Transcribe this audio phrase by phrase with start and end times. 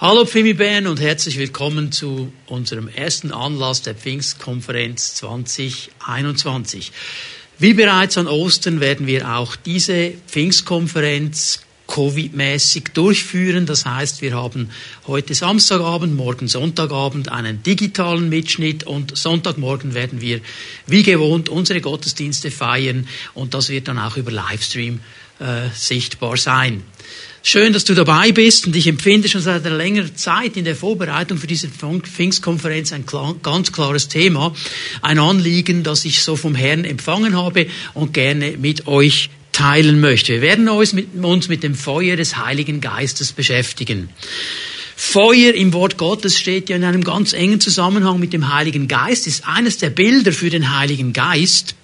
[0.00, 6.92] Hallo Pfimi Bern und herzlich willkommen zu unserem ersten Anlass der Pfingstkonferenz 2021.
[7.58, 13.66] Wie bereits an Ostern werden wir auch diese Pfingstkonferenz Covid-mäßig durchführen.
[13.66, 14.70] Das heißt, wir haben
[15.08, 20.40] heute Samstagabend, morgen Sonntagabend einen digitalen Mitschnitt und Sonntagmorgen werden wir
[20.86, 25.00] wie gewohnt unsere Gottesdienste feiern und das wird dann auch über Livestream
[25.40, 26.84] äh, sichtbar sein.
[27.42, 30.74] Schön, dass du dabei bist und ich empfinde schon seit einer längeren Zeit in der
[30.74, 33.04] Vorbereitung für diese Pfingstkonferenz ein
[33.42, 34.54] ganz klares Thema,
[35.02, 40.34] ein Anliegen, das ich so vom Herrn empfangen habe und gerne mit euch teilen möchte.
[40.34, 44.08] Wir werden uns mit, uns mit dem Feuer des Heiligen Geistes beschäftigen.
[45.00, 49.28] Feuer im Wort Gottes steht ja in einem ganz engen Zusammenhang mit dem Heiligen Geist,
[49.28, 51.76] ist eines der Bilder für den Heiligen Geist.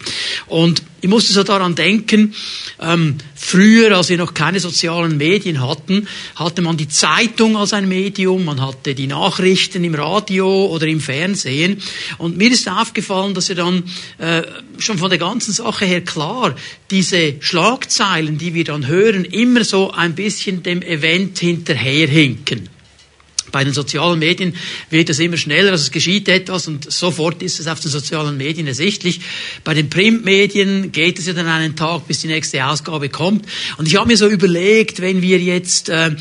[0.49, 2.35] Und ich musste so daran denken,
[2.81, 7.89] ähm, früher, als wir noch keine sozialen Medien hatten, hatte man die Zeitung als ein
[7.89, 11.81] Medium, man hatte die Nachrichten im Radio oder im Fernsehen.
[12.19, 13.85] Und mir ist aufgefallen, dass wir dann
[14.19, 14.43] äh,
[14.79, 16.57] schon von der ganzen Sache her klar
[16.91, 22.74] diese Schlagzeilen, die wir dann hören, immer so ein bisschen dem Event hinterherhinken.
[23.55, 24.57] Bei den sozialen Medien
[24.91, 28.37] wird es immer schneller, also es geschieht etwas und sofort ist es auf den sozialen
[28.37, 29.21] Medien ersichtlich.
[29.63, 33.47] Bei den Printmedien geht es ja dann einen Tag, bis die nächste Ausgabe kommt.
[33.79, 36.17] Und ich habe mir so überlegt, wenn wir jetzt äh,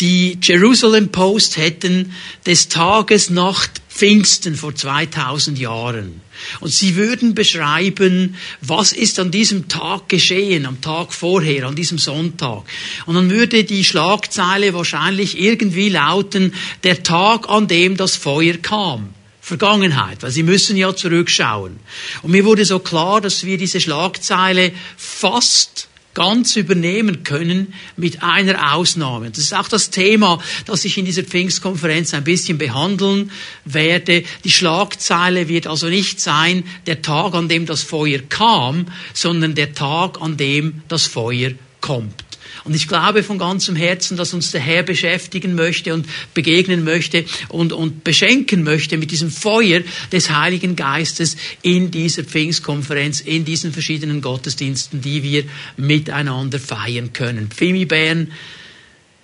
[0.00, 2.12] die Jerusalem Post hätten
[2.46, 6.20] des Tages nach Pfingsten vor 2000 Jahren
[6.60, 11.98] und sie würden beschreiben, was ist an diesem Tag geschehen, am Tag vorher, an diesem
[11.98, 12.64] Sonntag.
[13.06, 16.52] Und dann würde die Schlagzeile wahrscheinlich irgendwie lauten,
[16.84, 19.10] der Tag, an dem das Feuer kam.
[19.40, 21.78] Vergangenheit, weil sie müssen ja zurückschauen.
[22.22, 25.86] Und mir wurde so klar, dass wir diese Schlagzeile fast
[26.16, 29.28] ganz übernehmen können mit einer Ausnahme.
[29.28, 33.30] Das ist auch das Thema, das ich in dieser Pfingstkonferenz ein bisschen behandeln
[33.66, 34.24] werde.
[34.42, 39.74] Die Schlagzeile wird also nicht sein, der Tag, an dem das Feuer kam, sondern der
[39.74, 41.50] Tag, an dem das Feuer
[41.82, 42.25] kommt.
[42.66, 47.24] Und ich glaube von ganzem Herzen, dass uns der Herr beschäftigen möchte und begegnen möchte
[47.48, 53.72] und, und beschenken möchte mit diesem Feuer des Heiligen Geistes in dieser Pfingstkonferenz, in diesen
[53.72, 55.44] verschiedenen Gottesdiensten, die wir
[55.76, 57.50] miteinander feiern können.
[57.50, 58.32] Pfimi Bern,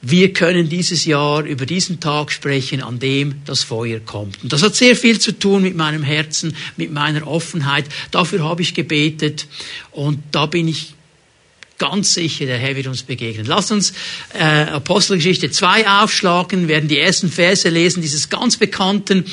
[0.03, 4.43] wir können dieses Jahr über diesen Tag sprechen, an dem das Feuer kommt.
[4.43, 7.87] Und das hat sehr viel zu tun mit meinem Herzen, mit meiner Offenheit.
[8.13, 9.47] Dafür habe ich gebetet
[9.91, 10.95] und da bin ich
[11.79, 13.47] ganz sicher, der Herr wird uns begegnen.
[13.47, 13.93] Lass uns
[14.35, 19.25] äh, Apostelgeschichte 2 aufschlagen, werden die ersten Verse lesen, dieses ganz bekannten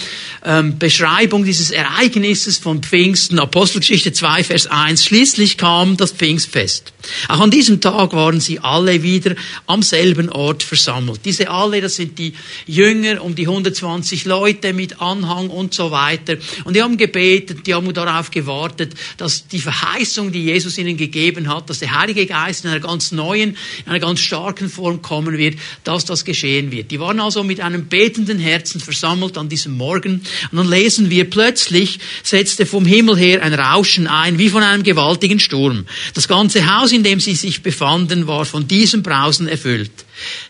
[0.43, 3.39] ähm, Beschreibung dieses Ereignisses von Pfingsten.
[3.39, 5.05] Apostelgeschichte 2, Vers 1.
[5.05, 6.93] Schließlich kam das Pfingstfest.
[7.27, 9.35] Auch an diesem Tag waren sie alle wieder
[9.67, 11.21] am selben Ort versammelt.
[11.25, 12.33] Diese alle, das sind die
[12.67, 16.35] Jünger, um die 120 Leute mit Anhang und so weiter.
[16.65, 21.47] Und die haben gebetet, die haben darauf gewartet, dass die Verheißung, die Jesus ihnen gegeben
[21.47, 25.37] hat, dass der Heilige Geist in einer ganz neuen, in einer ganz starken Form kommen
[25.37, 26.91] wird, dass das geschehen wird.
[26.91, 30.21] Die waren also mit einem betenden Herzen versammelt an diesem Morgen.
[30.51, 34.83] Und dann lesen wir, plötzlich setzte vom Himmel her ein Rauschen ein, wie von einem
[34.83, 35.85] gewaltigen Sturm.
[36.13, 39.91] Das ganze Haus, in dem sie sich befanden, war von diesem Brausen erfüllt.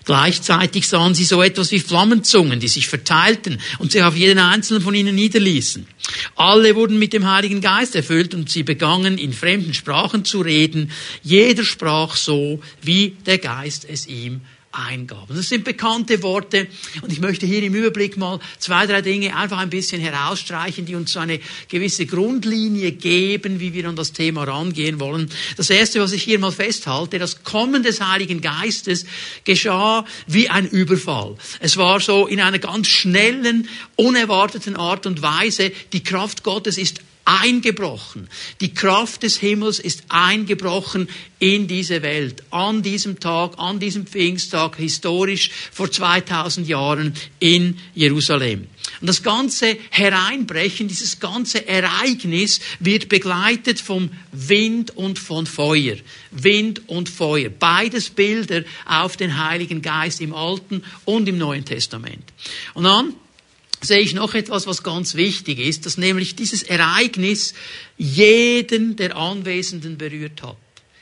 [0.05, 4.81] Gleichzeitig sahen sie so etwas wie Flammenzungen, die sich verteilten und sich auf jeden einzelnen
[4.81, 5.87] von ihnen niederließen.
[6.35, 10.91] Alle wurden mit dem Heiligen Geist erfüllt und sie begannen in fremden Sprachen zu reden.
[11.23, 14.41] Jeder sprach so, wie der Geist es ihm
[14.71, 15.35] Eingaben.
[15.35, 16.67] Das sind bekannte Worte
[17.01, 20.93] und ich möchte hier im Überblick mal zwei, drei Dinge einfach ein bisschen herausstreichen, die
[20.93, 25.29] uns so eine gewisse Grundlinie geben, wie wir an das Thema rangehen wollen.
[25.57, 29.05] Das erste, was ich hier mal festhalte, das Kommen des Heiligen Geistes
[29.43, 31.35] geschah wie ein Überfall.
[31.59, 35.71] Es war so in einer ganz schnellen, unerwarteten Art und Weise.
[35.93, 38.27] Die Kraft Gottes ist eingebrochen.
[38.59, 41.07] Die Kraft des Himmels ist eingebrochen
[41.37, 42.43] in diese Welt.
[42.49, 48.67] An diesem Tag, an diesem Pfingsttag, historisch vor 2000 Jahren in Jerusalem.
[48.99, 55.97] Und das ganze Hereinbrechen, dieses ganze Ereignis wird begleitet vom Wind und von Feuer.
[56.31, 57.49] Wind und Feuer.
[57.49, 62.23] Beides Bilder auf den Heiligen Geist im Alten und im Neuen Testament.
[62.73, 63.13] Und dann
[63.81, 67.53] sehe ich noch etwas, was ganz wichtig ist, dass nämlich dieses Ereignis
[67.97, 70.57] jeden der Anwesenden berührt hat.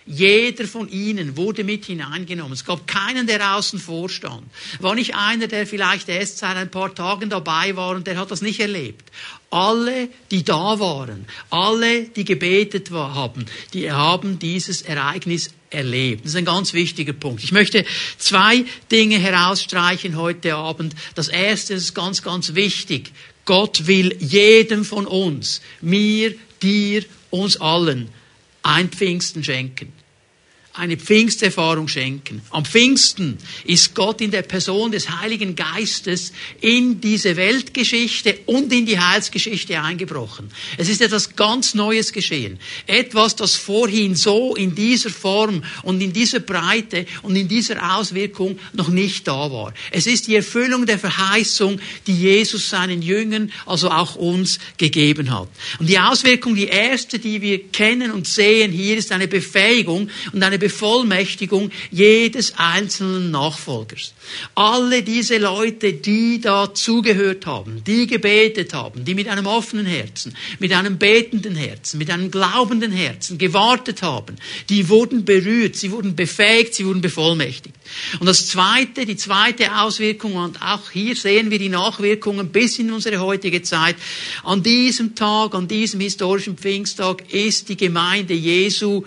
[0.07, 2.53] Jeder von ihnen wurde mit hineingenommen.
[2.53, 4.43] Es gab keinen, der außen vor stand.
[4.79, 8.31] War nicht einer, der vielleicht erst seit ein paar Tagen dabei war und der hat
[8.31, 9.11] das nicht erlebt.
[9.49, 16.25] Alle, die da waren, alle, die gebetet haben, die haben dieses Ereignis erlebt.
[16.25, 17.43] Das ist ein ganz wichtiger Punkt.
[17.43, 17.85] Ich möchte
[18.17, 20.95] zwei Dinge herausstreichen heute Abend.
[21.15, 23.11] Das erste ist ganz, ganz wichtig.
[23.45, 28.09] Gott will jedem von uns, mir, dir, uns allen,
[28.63, 29.96] ein Pfingsten schenken
[30.77, 32.41] eine Pfingsterfahrung schenken.
[32.51, 38.85] Am Pfingsten ist Gott in der Person des Heiligen Geistes in diese Weltgeschichte und in
[38.85, 40.51] die Heilsgeschichte eingebrochen.
[40.77, 42.59] Es ist etwas ganz Neues geschehen.
[42.85, 48.59] Etwas, das vorhin so in dieser Form und in dieser Breite und in dieser Auswirkung
[48.73, 49.73] noch nicht da war.
[49.91, 55.49] Es ist die Erfüllung der Verheißung, die Jesus seinen Jüngern, also auch uns, gegeben hat.
[55.79, 60.43] Und die Auswirkung, die erste, die wir kennen und sehen hier, ist eine Befähigung und
[60.43, 64.13] eine Bevollmächtigung jedes einzelnen Nachfolgers.
[64.53, 70.35] Alle diese Leute, die da zugehört haben, die gebetet haben, die mit einem offenen Herzen,
[70.59, 74.35] mit einem betenden Herzen, mit einem glaubenden Herzen gewartet haben,
[74.67, 77.75] die wurden berührt, sie wurden befähigt, sie wurden bevollmächtigt.
[78.19, 82.91] Und das zweite, die zweite Auswirkung, und auch hier sehen wir die Nachwirkungen bis in
[82.91, 83.95] unsere heutige Zeit.
[84.43, 89.03] An diesem Tag, an diesem historischen Pfingsttag ist die Gemeinde Jesu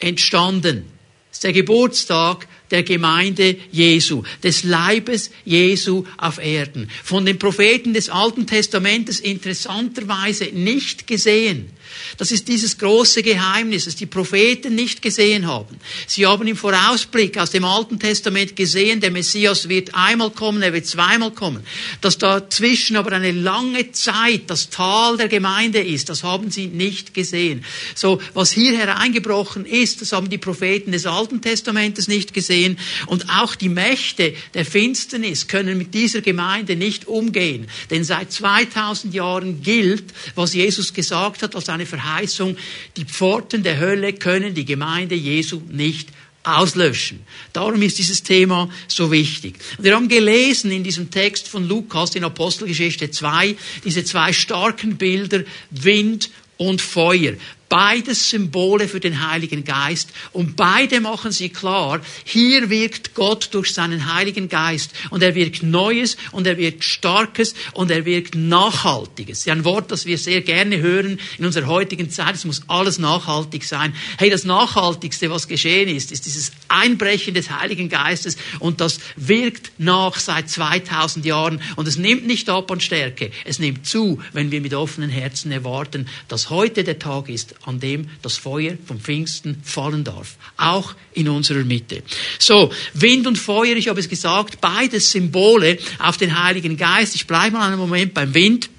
[0.00, 0.93] entstanden
[1.34, 6.88] ist der Geburtstag der Gemeinde Jesu, des Leibes Jesu auf Erden.
[7.02, 11.70] Von den Propheten des Alten Testamentes interessanterweise nicht gesehen.
[12.16, 15.76] Das ist dieses große Geheimnis, das die Propheten nicht gesehen haben.
[16.06, 20.72] Sie haben im Vorausblick aus dem Alten Testament gesehen, der Messias wird einmal kommen, er
[20.72, 21.64] wird zweimal kommen.
[22.00, 27.14] Dass dazwischen aber eine lange Zeit das Tal der Gemeinde ist, das haben sie nicht
[27.14, 27.64] gesehen.
[27.94, 32.78] So, was hier hereingebrochen ist, das haben die Propheten des Alten Testamentes nicht gesehen.
[33.06, 37.68] Und auch die Mächte der Finsternis können mit dieser Gemeinde nicht umgehen.
[37.90, 40.04] Denn seit 2000 Jahren gilt,
[40.34, 42.56] was Jesus gesagt hat, als eine Verheißung,
[42.96, 46.08] die Pforten der Hölle können die Gemeinde Jesu nicht
[46.42, 47.20] auslöschen.
[47.52, 49.54] Darum ist dieses Thema so wichtig.
[49.78, 55.42] Wir haben gelesen in diesem Text von Lukas in Apostelgeschichte 2 diese zwei starken Bilder
[55.70, 57.34] Wind und Feuer.
[57.74, 63.74] Beides Symbole für den Heiligen Geist und beide machen sie klar, hier wirkt Gott durch
[63.74, 69.48] seinen Heiligen Geist und er wirkt Neues und er wirkt Starkes und er wirkt Nachhaltiges.
[69.48, 72.36] Ein Wort, das wir sehr gerne hören in unserer heutigen Zeit.
[72.36, 73.92] Es muss alles nachhaltig sein.
[74.18, 79.72] Hey, das Nachhaltigste, was geschehen ist, ist dieses Einbrechen des Heiligen Geistes und das wirkt
[79.78, 83.32] nach seit 2000 Jahren und es nimmt nicht ab an Stärke.
[83.44, 87.80] Es nimmt zu, wenn wir mit offenen Herzen erwarten, dass heute der Tag ist, an
[87.80, 90.36] dem das Feuer vom Pfingsten fallen darf.
[90.56, 92.02] Auch in unserer Mitte.
[92.38, 97.14] So, Wind und Feuer, ich habe es gesagt, beides Symbole auf den Heiligen Geist.
[97.14, 98.70] Ich bleibe mal einen Moment beim Wind.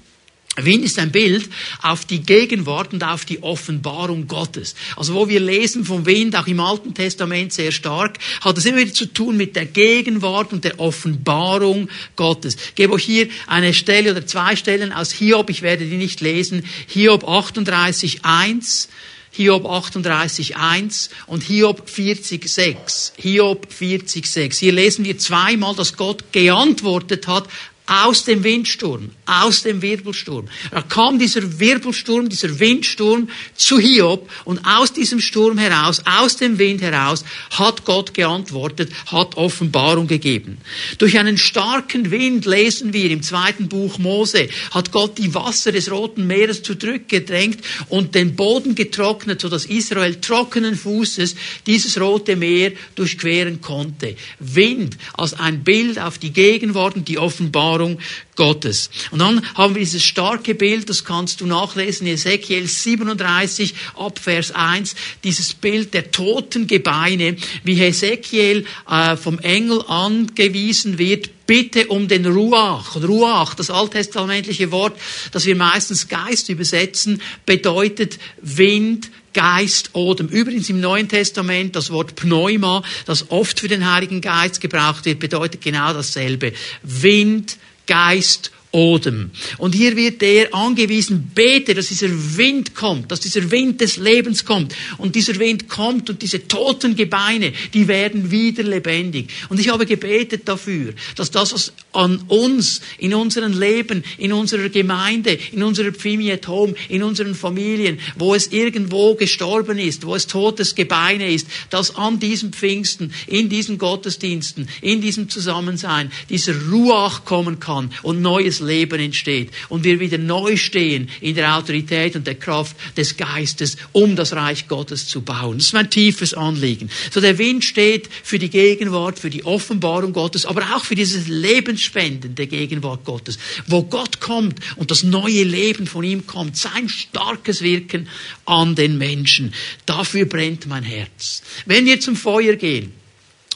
[0.56, 1.48] Wind ist ein Bild
[1.82, 4.74] auf die Gegenwart und auf die Offenbarung Gottes.
[4.96, 8.78] Also wo wir lesen vom Wind, auch im Alten Testament sehr stark, hat es immer
[8.78, 12.56] wieder zu tun mit der Gegenwart und der Offenbarung Gottes.
[12.56, 16.20] Ich gebe euch hier eine Stelle oder zwei Stellen aus Hiob, ich werde die nicht
[16.20, 16.64] lesen.
[16.86, 18.88] Hiob 38.1.
[19.32, 23.12] Hiob 38.1 und Hiob 40.6.
[23.18, 24.58] Hiob 40.6.
[24.58, 27.46] Hier lesen wir zweimal, dass Gott geantwortet hat
[27.86, 30.48] aus dem Windsturm, aus dem Wirbelsturm.
[30.72, 36.58] Da kam dieser Wirbelsturm, dieser Windsturm zu Hiob und aus diesem Sturm heraus, aus dem
[36.58, 40.58] Wind heraus, hat Gott geantwortet, hat Offenbarung gegeben.
[40.98, 45.90] Durch einen starken Wind lesen wir im zweiten Buch Mose, hat Gott die Wasser des
[45.90, 53.60] Roten Meeres zurückgedrängt und den Boden getrocknet, sodass Israel trockenen Fußes dieses Rote Meer durchqueren
[53.60, 54.16] konnte.
[54.40, 57.98] Wind als ein Bild auf die Gegenwart und die Offenbarung Offenbarung
[58.34, 58.90] Gottes.
[59.10, 64.50] Und dann haben wir dieses starke Bild, das kannst du nachlesen, Ezekiel 37 ab Vers
[64.54, 72.08] 1, dieses Bild der toten Gebeine, wie Ezekiel äh, vom Engel angewiesen wird, bitte um
[72.08, 72.96] den Ruach.
[72.96, 74.98] Ruach, das alttestamentliche Wort,
[75.32, 80.28] das wir meistens Geist übersetzen, bedeutet Wind, Geist, Odem.
[80.28, 85.18] Übrigens im Neuen Testament das Wort Pneuma, das oft für den Heiligen Geist gebraucht wird,
[85.18, 86.54] bedeutet genau dasselbe.
[86.82, 89.30] Wind, Geist, Odem.
[89.56, 94.44] Und hier wird er angewiesen, bete, dass dieser Wind kommt, dass dieser Wind des Lebens
[94.44, 94.74] kommt.
[94.98, 99.30] Und dieser Wind kommt und diese toten Gebeine, die werden wieder lebendig.
[99.48, 104.68] Und ich habe gebetet dafür, dass das, was an uns, in unserem Leben, in unserer
[104.68, 110.14] Gemeinde, in unserer Pfimi at Home, in unseren Familien, wo es irgendwo gestorben ist, wo
[110.14, 116.52] es totes Gebeine ist, dass an diesem Pfingsten, in diesen Gottesdiensten, in diesem Zusammensein, dieser
[116.70, 122.16] Ruach kommen kann und neues Leben entsteht und wir wieder neu stehen in der Autorität
[122.16, 125.58] und der Kraft des Geistes, um das Reich Gottes zu bauen.
[125.58, 126.90] Das ist mein tiefes Anliegen.
[127.10, 131.28] So der Wind steht für die Gegenwart, für die Offenbarung Gottes, aber auch für dieses
[131.28, 137.62] lebensspendende Gegenwart Gottes, wo Gott kommt und das neue Leben von ihm kommt, sein starkes
[137.62, 138.08] Wirken
[138.44, 139.54] an den Menschen.
[139.86, 141.42] Dafür brennt mein Herz.
[141.64, 142.92] Wenn wir zum Feuer gehen,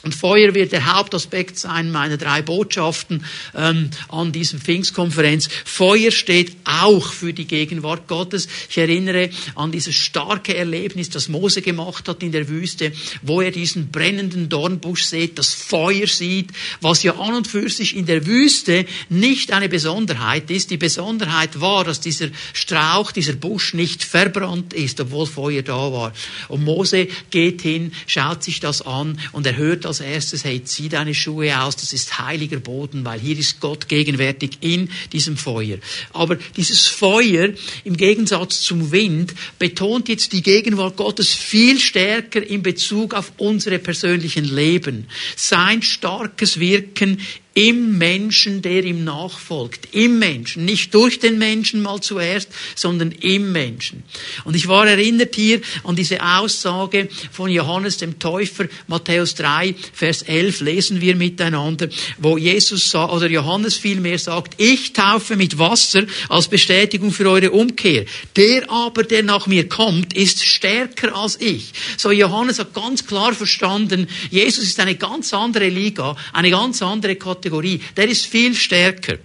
[0.03, 3.23] und Feuer wird der Hauptaspekt sein meiner drei Botschaften
[3.55, 5.47] ähm, an diesem Pfingstkonferenz.
[5.63, 8.47] Feuer steht auch für die Gegenwart Gottes.
[8.69, 12.91] Ich erinnere an dieses starke Erlebnis, das Mose gemacht hat in der Wüste,
[13.21, 16.49] wo er diesen brennenden Dornbusch sieht, das Feuer sieht,
[16.81, 20.71] was ja an und für sich in der Wüste nicht eine Besonderheit ist.
[20.71, 26.13] Die Besonderheit war, dass dieser Strauch, dieser Busch nicht verbrannt ist, obwohl Feuer da war.
[26.47, 30.87] Und Mose geht hin, schaut sich das an und er hört als erstes, hey, zieh
[30.87, 35.77] deine Schuhe aus, das ist heiliger Boden, weil hier ist Gott gegenwärtig in diesem Feuer.
[36.13, 37.49] Aber dieses Feuer,
[37.83, 43.79] im Gegensatz zum Wind, betont jetzt die Gegenwart Gottes viel stärker in Bezug auf unsere
[43.79, 45.07] persönlichen Leben.
[45.35, 47.19] Sein starkes Wirken
[47.53, 49.89] im Menschen, der ihm nachfolgt.
[49.91, 50.63] Im Menschen.
[50.63, 54.03] Nicht durch den Menschen mal zuerst, sondern im Menschen.
[54.45, 60.21] Und ich war erinnert hier an diese Aussage von Johannes dem Täufer, Matthäus 3, Vers
[60.21, 61.89] 11, lesen wir miteinander,
[62.19, 68.05] wo Jesus oder Johannes vielmehr sagt, ich taufe mit Wasser als Bestätigung für eure Umkehr.
[68.37, 71.73] Der aber, der nach mir kommt, ist stärker als ich.
[71.97, 77.17] So Johannes hat ganz klar verstanden, Jesus ist eine ganz andere Liga, eine ganz andere
[77.17, 79.17] Kategorie Kategorie, der ist viel stärker.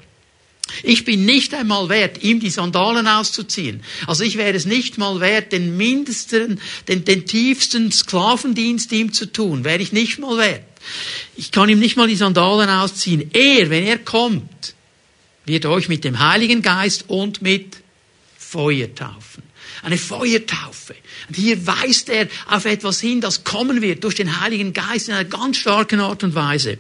[0.83, 3.83] Ich bin nicht einmal wert, ihm die Sandalen auszuziehen.
[4.07, 9.27] Also ich wäre es nicht mal wert, den mindesten, den, den tiefsten Sklavendienst ihm zu
[9.27, 9.65] tun.
[9.65, 10.65] Wäre ich nicht mal wert.
[11.37, 13.31] Ich kann ihm nicht mal die Sandalen ausziehen.
[13.33, 14.75] Er, wenn er kommt,
[15.45, 17.77] wird euch mit dem Heiligen Geist und mit
[18.37, 19.45] Feuer taufen.
[19.83, 20.97] Eine Feuertaufe.
[21.29, 25.15] Und hier weist er auf etwas hin, das kommen wird durch den Heiligen Geist in
[25.15, 26.79] einer ganz starken Art und Weise.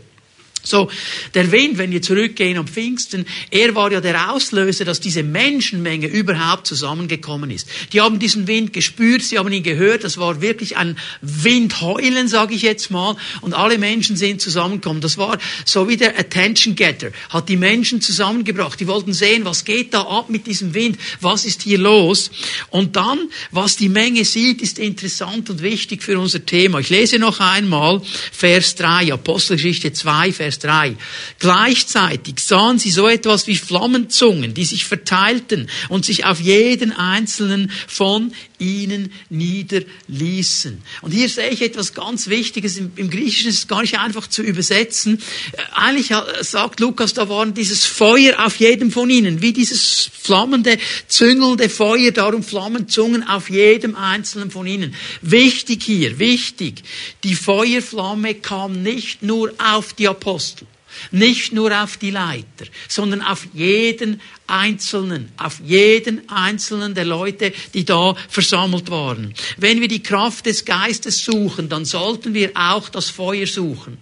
[0.66, 0.90] So,
[1.35, 6.08] der Wind, wenn wir zurückgehen am Pfingsten, er war ja der Auslöser, dass diese Menschenmenge
[6.08, 7.68] überhaupt zusammengekommen ist.
[7.92, 12.56] Die haben diesen Wind gespürt, sie haben ihn gehört, das war wirklich ein Windheulen, sage
[12.56, 15.00] ich jetzt mal, und alle Menschen sind zusammengekommen.
[15.00, 18.80] Das war so wie der Attention Getter, hat die Menschen zusammengebracht.
[18.80, 22.32] Die wollten sehen, was geht da ab mit diesem Wind, was ist hier los.
[22.70, 26.80] Und dann, was die Menge sieht, ist interessant und wichtig für unser Thema.
[26.80, 30.96] Ich lese noch einmal Vers 3, Apostelgeschichte 2, Vers Vers 3.
[31.38, 37.70] Gleichzeitig sahen sie so etwas wie Flammenzungen, die sich verteilten und sich auf jeden einzelnen
[37.86, 40.82] von ihnen niederließen.
[41.02, 42.76] Und hier sehe ich etwas ganz Wichtiges.
[42.76, 45.22] Im, im Griechischen ist es gar nicht einfach zu übersetzen.
[45.52, 50.78] Äh, eigentlich sagt Lukas, da waren dieses Feuer auf jedem von ihnen, wie dieses flammende,
[51.08, 54.94] züngelnde Feuer, darum Flammenzungen auf jedem einzelnen von ihnen.
[55.22, 56.82] Wichtig hier, wichtig.
[57.25, 60.66] Die Feuerflamme kam nicht nur auf die Apostel.
[61.10, 67.85] Nicht nur auf die Leiter, sondern auf jeden Einzelnen, auf jeden Einzelnen der Leute, die
[67.85, 69.35] da versammelt waren.
[69.57, 73.99] Wenn wir die Kraft des Geistes suchen, dann sollten wir auch das Feuer suchen.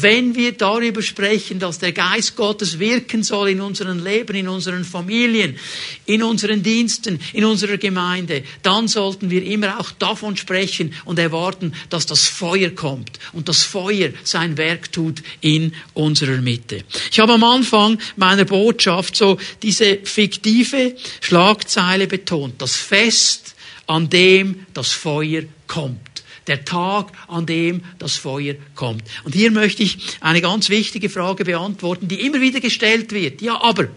[0.00, 4.84] Wenn wir darüber sprechen, dass der Geist Gottes wirken soll in unserem Leben, in unseren
[4.84, 5.58] Familien,
[6.06, 11.72] in unseren Diensten, in unserer Gemeinde, dann sollten wir immer auch davon sprechen und erwarten,
[11.90, 16.84] dass das Feuer kommt und das Feuer sein Werk tut in unserer Mitte.
[17.10, 24.66] Ich habe am Anfang meiner Botschaft so diese fiktive Schlagzeile betont, das Fest, an dem
[24.74, 26.17] das Feuer kommt
[26.48, 29.02] der Tag, an dem das Feuer kommt.
[29.24, 33.42] Und hier möchte ich eine ganz wichtige Frage beantworten, die immer wieder gestellt wird.
[33.42, 33.88] Ja, aber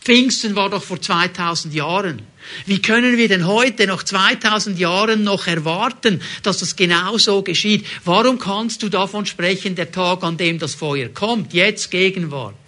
[0.00, 2.22] Pfingsten war doch vor 2000 Jahren.
[2.66, 7.86] Wie können wir denn heute, nach 2000 Jahren, noch erwarten, dass das genau so geschieht?
[8.04, 12.61] Warum kannst du davon sprechen, der Tag, an dem das Feuer kommt, jetzt Gegenwart?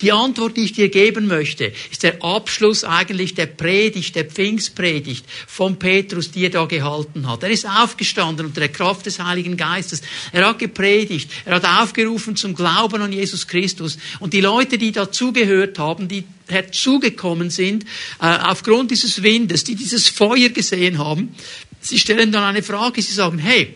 [0.00, 5.24] Die Antwort, die ich dir geben möchte, ist der Abschluss eigentlich der Predigt, der Pfingstpredigt
[5.46, 7.42] von Petrus, die er da gehalten hat.
[7.42, 10.02] Er ist aufgestanden unter der Kraft des Heiligen Geistes.
[10.32, 11.30] Er hat gepredigt.
[11.44, 13.98] Er hat aufgerufen zum Glauben an Jesus Christus.
[14.20, 17.84] Und die Leute, die dazugehört haben, die herzugekommen sind,
[18.20, 21.34] äh, aufgrund dieses Windes, die dieses Feuer gesehen haben,
[21.80, 23.00] sie stellen dann eine Frage.
[23.00, 23.74] Sie sagen, hey,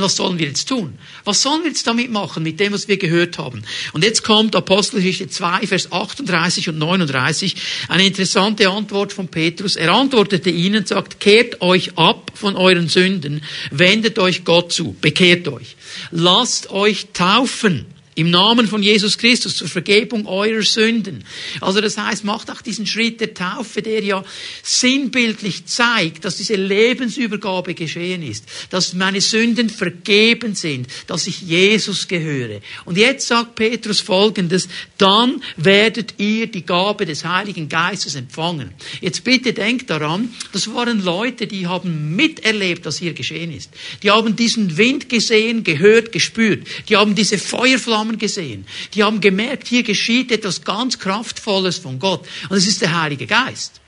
[0.00, 0.98] was sollen wir jetzt tun?
[1.24, 3.62] Was sollen wir jetzt damit machen, mit dem, was wir gehört haben?
[3.92, 7.56] Und jetzt kommt Apostelgeschichte 2, Vers 38 und 39,
[7.88, 9.76] eine interessante Antwort von Petrus.
[9.76, 14.96] Er antwortete ihnen und sagt, kehrt euch ab von euren Sünden, wendet euch Gott zu,
[15.00, 15.76] bekehrt euch.
[16.10, 21.24] Lasst euch taufen im Namen von Jesus Christus zur Vergebung eurer Sünden.
[21.60, 24.22] Also das heißt, macht auch diesen Schritt der Taufe, der ja
[24.62, 32.06] sinnbildlich zeigt, dass diese Lebensübergabe geschehen ist, dass meine Sünden vergeben sind, dass ich Jesus
[32.06, 32.60] gehöre.
[32.84, 38.72] Und jetzt sagt Petrus Folgendes, dann werdet ihr die Gabe des Heiligen Geistes empfangen.
[39.00, 43.70] Jetzt bitte denkt daran, das waren Leute, die haben miterlebt, was hier geschehen ist.
[44.02, 46.66] Die haben diesen Wind gesehen, gehört, gespürt.
[46.88, 48.66] Die haben diese Feuerflamme Flammen gesehen.
[48.94, 52.26] Die haben gemerkt, hier geschieht etwas ganz Kraftvolles von Gott.
[52.48, 53.80] Und es ist der Heilige Geist.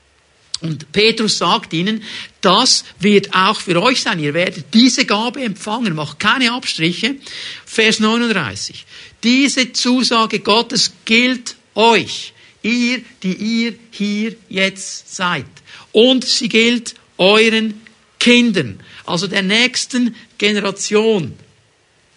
[0.61, 2.01] Und Petrus sagt ihnen,
[2.39, 4.19] das wird auch für euch sein.
[4.19, 5.95] Ihr werdet diese Gabe empfangen.
[5.95, 7.17] Macht keine Abstriche.
[7.65, 8.85] Vers 39.
[9.21, 12.31] Diese Zusage Gottes gilt euch.
[12.63, 15.45] Ihr, die ihr hier jetzt seid.
[15.91, 17.81] Und sie gilt euren
[18.19, 18.79] Kindern.
[19.05, 21.33] Also der nächsten Generation,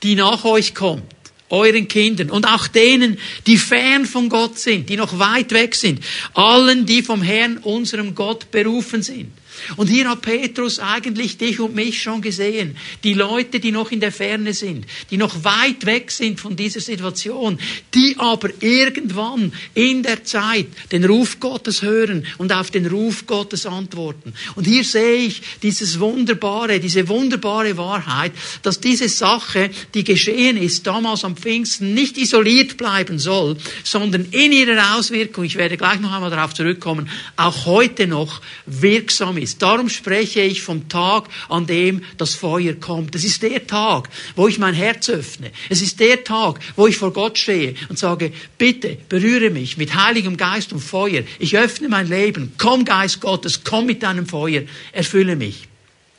[0.05, 1.18] die nach euch kommt
[1.50, 6.00] euren Kindern und auch denen, die fern von Gott sind, die noch weit weg sind,
[6.35, 9.33] allen, die vom Herrn, unserem Gott, berufen sind.
[9.77, 12.77] Und hier hat Petrus eigentlich dich und mich schon gesehen.
[13.05, 16.81] Die Leute, die noch in der Ferne sind, die noch weit weg sind von dieser
[16.81, 17.59] Situation,
[17.95, 23.67] die aber irgendwann in der Zeit den Ruf Gottes hören und auf den Ruf Gottes
[23.67, 24.35] antworten.
[24.55, 30.87] Und hier sehe ich dieses wunderbare, diese wunderbare Wahrheit, dass diese Sache, die geschehen ist,
[30.87, 36.12] damals am Pfingsten, nicht isoliert bleiben soll, sondern in ihrer Auswirkung, ich werde gleich noch
[36.12, 39.62] einmal darauf zurückkommen, auch heute noch wirksam ist ist.
[39.62, 43.14] Darum spreche ich vom Tag, an dem das Feuer kommt.
[43.14, 45.50] Es ist der Tag, wo ich mein Herz öffne.
[45.69, 49.95] Es ist der Tag, wo ich vor Gott stehe und sage, bitte berühre mich mit
[49.95, 51.23] heiligem Geist und Feuer.
[51.38, 52.52] Ich öffne mein Leben.
[52.59, 54.62] Komm, Geist Gottes, komm mit deinem Feuer,
[54.93, 55.69] erfülle mich.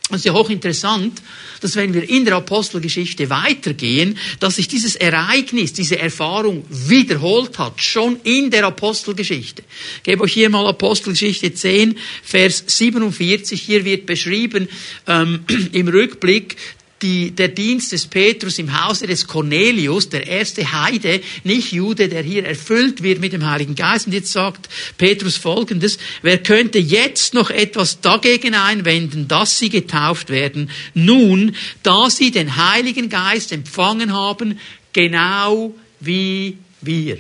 [0.09, 1.21] Es ist ja hochinteressant,
[1.61, 7.79] dass wenn wir in der Apostelgeschichte weitergehen, dass sich dieses Ereignis, diese Erfahrung wiederholt hat,
[7.81, 9.63] schon in der Apostelgeschichte.
[9.97, 13.61] Ich gebe euch hier mal Apostelgeschichte 10, Vers 47.
[13.61, 14.67] Hier wird beschrieben
[15.05, 16.55] ähm, im Rückblick,
[17.01, 22.24] die, der Dienst des Petrus im Hause des Cornelius, der erste Heide, nicht Jude, der
[22.24, 24.08] hier erfüllt wird mit dem Heiligen Geist.
[24.08, 30.29] Und jetzt sagt Petrus Folgendes, wer könnte jetzt noch etwas dagegen einwenden, dass sie getauft
[30.29, 30.70] werden?
[30.94, 34.59] Nun, da sie den Heiligen Geist empfangen haben,
[34.94, 37.20] genau wie wir.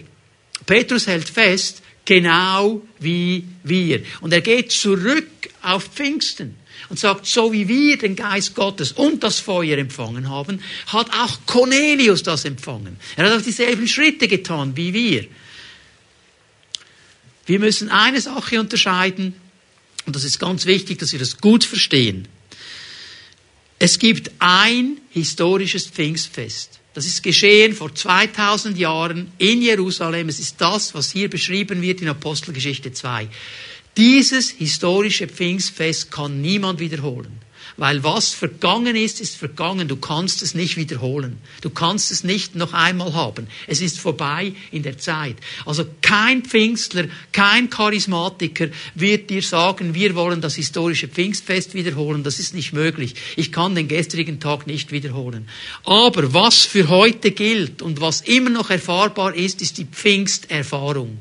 [0.65, 4.01] Petrus hält fest, genau wie wir.
[4.21, 5.27] Und er geht zurück
[5.61, 6.58] auf Pfingsten
[6.89, 11.39] und sagt, so wie wir den Geist Gottes und das Feuer empfangen haben, hat auch
[11.45, 12.97] Cornelius das empfangen.
[13.15, 15.27] Er hat auch dieselben Schritte getan wie wir.
[17.45, 19.33] Wir müssen eine Sache unterscheiden,
[20.05, 22.27] und das ist ganz wichtig, dass wir das gut verstehen.
[23.77, 26.79] Es gibt ein historisches Pfingstfest.
[26.93, 30.27] Das ist geschehen vor 2000 Jahren in Jerusalem.
[30.27, 33.29] Es ist das, was hier beschrieben wird in Apostelgeschichte 2.
[33.97, 37.39] Dieses historische Pfingstfest kann niemand wiederholen.
[37.79, 39.87] Weil was vergangen ist, ist vergangen.
[39.87, 41.37] Du kannst es nicht wiederholen.
[41.61, 43.47] Du kannst es nicht noch einmal haben.
[43.67, 45.37] Es ist vorbei in der Zeit.
[45.65, 52.21] Also kein Pfingstler, kein Charismatiker wird dir sagen, wir wollen das historische Pfingstfest wiederholen.
[52.21, 53.15] Das ist nicht möglich.
[53.37, 55.47] Ich kann den gestrigen Tag nicht wiederholen.
[55.85, 61.17] Aber was für heute gilt und was immer noch erfahrbar ist, ist die Pfingsterfahrung.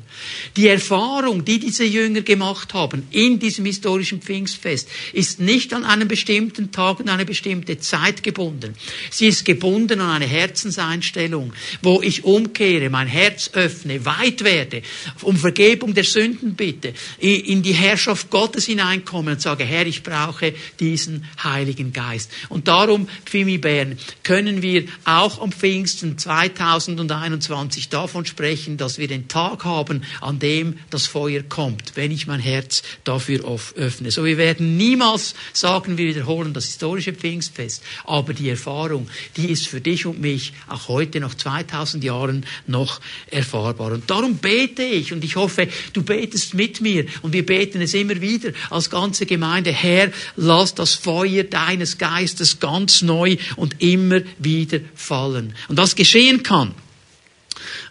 [0.57, 6.09] Die Erfahrung, die diese Jünger gemacht haben in diesem historischen Pfingstfest, ist nicht an einem
[6.09, 8.73] bestimmten Tag und eine bestimmte Zeit gebunden.
[9.09, 14.81] Sie ist gebunden an eine Herzenseinstellung, wo ich umkehre, mein Herz öffne, weit werde,
[15.21, 20.53] um Vergebung der Sünden bitte, in die Herrschaft Gottes hineinkomme und sage, Herr, ich brauche
[20.79, 22.31] diesen Heiligen Geist.
[22.49, 29.27] Und darum, Pfimi Bern, können wir auch am Pfingsten 2021 davon sprechen, dass wir den
[29.27, 33.43] Tag haben, an dem das Feuer kommt, wenn ich mein Herz dafür
[33.75, 34.11] öffne.
[34.11, 39.67] So, wir werden niemals sagen, wir wiederholen das historische Pfingstfest, aber die Erfahrung, die ist
[39.67, 43.91] für dich und mich auch heute nach 2000 Jahren noch erfahrbar.
[43.91, 47.93] Und darum bete ich und ich hoffe, du betest mit mir und wir beten es
[47.93, 49.71] immer wieder als ganze Gemeinde.
[49.71, 55.55] Herr, lass das Feuer deines Geistes ganz neu und immer wieder fallen.
[55.67, 56.73] Und das geschehen kann,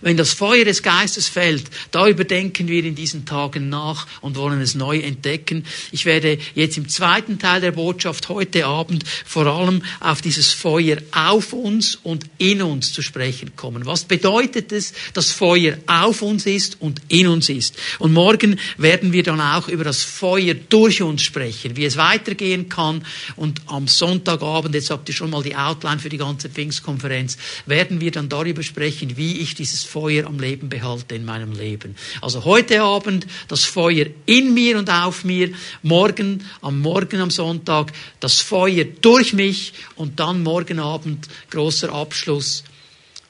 [0.00, 4.61] wenn das Feuer des Geistes fällt, da überdenken wir in diesen Tagen nach und wollen
[4.61, 5.64] es neu entdecken.
[5.92, 10.98] Ich werde jetzt im zweiten Teil der Botschaft heute Abend vor allem auf dieses Feuer
[11.12, 13.87] auf uns und in uns zu sprechen kommen.
[13.87, 17.76] Was bedeutet es, dass Feuer auf uns ist und in uns ist?
[17.98, 22.68] Und morgen werden wir dann auch über das Feuer durch uns sprechen, wie es weitergehen
[22.68, 23.04] kann.
[23.37, 28.00] Und am Sonntagabend, jetzt habt ihr schon mal die Outline für die ganze Pfingstkonferenz, werden
[28.00, 31.96] wir dann darüber sprechen, wie ich dieses Feuer am Leben behalte in meinem Leben.
[32.20, 37.92] Also heute Abend das Feuer in mir und auf mir, morgen, am Morgen am Sonntag,
[38.20, 42.64] das Feuer durch mich und dann morgen Abend, großer Abschluss,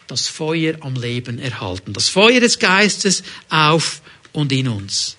[0.07, 1.93] das Feuer am Leben erhalten.
[1.93, 4.01] Das Feuer des Geistes auf
[4.33, 5.18] und in uns.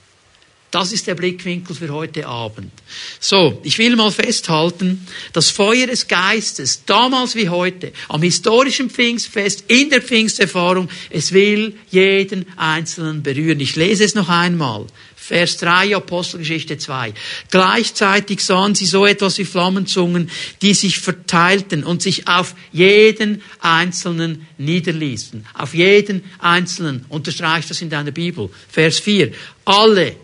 [0.71, 2.71] Das ist der Blickwinkel für heute Abend.
[3.19, 9.63] So, ich will mal festhalten, das Feuer des Geistes, damals wie heute, am historischen Pfingstfest,
[9.67, 13.59] in der Pfingsterfahrung, es will jeden Einzelnen berühren.
[13.59, 14.85] Ich lese es noch einmal.
[15.15, 17.13] Vers 3, Apostelgeschichte 2.
[17.51, 20.29] Gleichzeitig sahen sie so etwas wie Flammenzungen,
[20.63, 25.45] die sich verteilten und sich auf jeden Einzelnen niederließen.
[25.53, 27.05] Auf jeden Einzelnen.
[27.09, 28.49] Unterstreicht das in deiner Bibel.
[28.69, 29.31] Vers 4.
[29.65, 30.15] Alle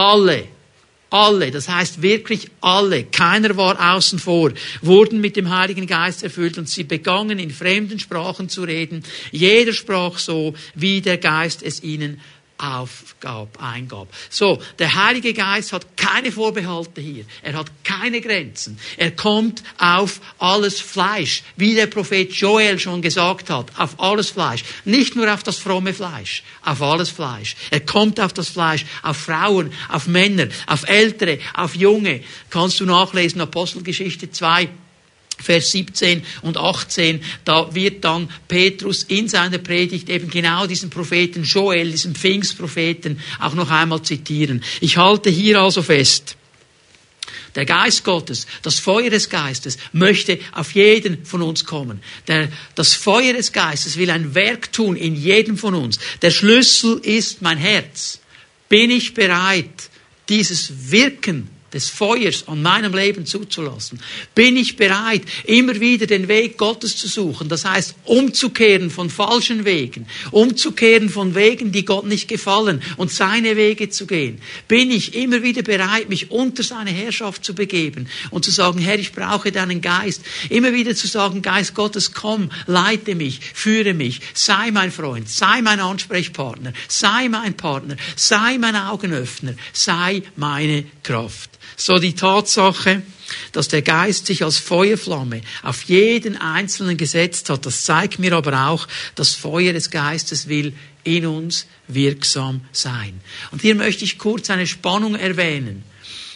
[0.00, 0.48] alle,
[1.10, 6.56] alle, das heißt wirklich alle, keiner war außen vor, wurden mit dem Heiligen Geist erfüllt
[6.56, 9.04] und sie begannen in fremden Sprachen zu reden.
[9.30, 12.20] Jeder sprach so, wie der Geist es ihnen
[12.60, 14.08] aufgab, eingab.
[14.28, 17.24] So, der Heilige Geist hat keine Vorbehalte hier.
[17.42, 18.78] Er hat keine Grenzen.
[18.96, 24.64] Er kommt auf alles Fleisch, wie der Prophet Joel schon gesagt hat, auf alles Fleisch.
[24.84, 27.56] Nicht nur auf das fromme Fleisch, auf alles Fleisch.
[27.70, 32.22] Er kommt auf das Fleisch, auf Frauen, auf Männer, auf Ältere, auf Junge.
[32.50, 34.68] Kannst du nachlesen, Apostelgeschichte 2.
[35.42, 41.44] Vers 17 und 18, da wird dann Petrus in seiner Predigt eben genau diesen Propheten
[41.44, 44.62] Joel, diesen Pfingstpropheten, auch noch einmal zitieren.
[44.80, 46.36] Ich halte hier also fest,
[47.54, 52.00] der Geist Gottes, das Feuer des Geistes möchte auf jeden von uns kommen.
[52.28, 55.98] Der, das Feuer des Geistes will ein Werk tun in jedem von uns.
[56.22, 58.20] Der Schlüssel ist mein Herz.
[58.68, 59.90] Bin ich bereit,
[60.28, 64.00] dieses Wirken des Feuers an meinem Leben zuzulassen?
[64.34, 67.48] Bin ich bereit, immer wieder den Weg Gottes zu suchen?
[67.48, 73.56] Das heißt, umzukehren von falschen Wegen, umzukehren von Wegen, die Gott nicht gefallen und seine
[73.56, 74.40] Wege zu gehen?
[74.68, 78.98] Bin ich immer wieder bereit, mich unter seine Herrschaft zu begeben und zu sagen, Herr,
[78.98, 80.22] ich brauche deinen Geist?
[80.48, 85.62] Immer wieder zu sagen, Geist Gottes, komm, leite mich, führe mich, sei mein Freund, sei
[85.62, 91.59] mein Ansprechpartner, sei mein Partner, sei mein Augenöffner, sei meine Kraft.
[91.80, 93.00] So die Tatsache,
[93.52, 98.68] dass der Geist sich als Feuerflamme auf jeden Einzelnen gesetzt hat, das zeigt mir aber
[98.68, 103.18] auch, das Feuer des Geistes will in uns wirksam sein.
[103.50, 105.82] Und hier möchte ich kurz eine Spannung erwähnen.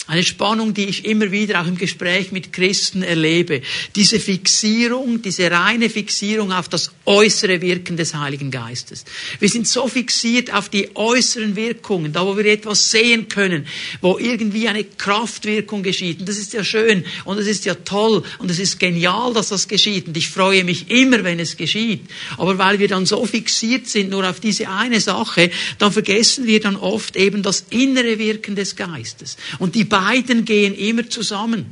[0.07, 3.63] Eine Spannung, die ich immer wieder auch im Gespräch mit Christen erlebe.
[3.97, 9.07] Diese Fixierung, diese reine Fixierung auf das äußere Wirken des Heiligen Geistes.
[9.41, 13.67] Wir sind so fixiert auf die äußeren Wirkungen, da wo wir etwas sehen können,
[14.03, 16.21] wo irgendwie eine Kraftwirkung geschieht.
[16.21, 19.49] Und das ist ja schön und es ist ja toll und es ist genial, dass
[19.49, 20.07] das geschieht.
[20.09, 22.03] Und ich freue mich immer, wenn es geschieht.
[22.37, 26.61] Aber weil wir dann so fixiert sind nur auf diese eine Sache, dann vergessen wir
[26.61, 29.39] dann oft eben das innere Wirken des Geistes.
[29.59, 31.67] Und die beiden gehen immer zusammen.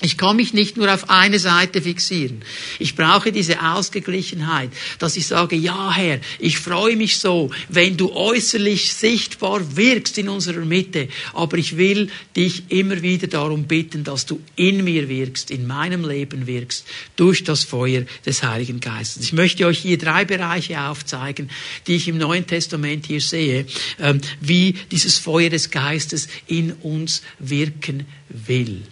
[0.00, 2.42] Ich kann mich nicht nur auf eine Seite fixieren.
[2.80, 8.12] Ich brauche diese Ausgeglichenheit, dass ich sage, ja Herr, ich freue mich so, wenn du
[8.12, 14.26] äußerlich sichtbar wirkst in unserer Mitte, aber ich will dich immer wieder darum bitten, dass
[14.26, 19.22] du in mir wirkst, in meinem Leben wirkst, durch das Feuer des Heiligen Geistes.
[19.22, 21.48] Ich möchte euch hier drei Bereiche aufzeigen,
[21.86, 23.64] die ich im Neuen Testament hier sehe,
[24.00, 28.82] ähm, wie dieses Feuer des Geistes in uns wirken will.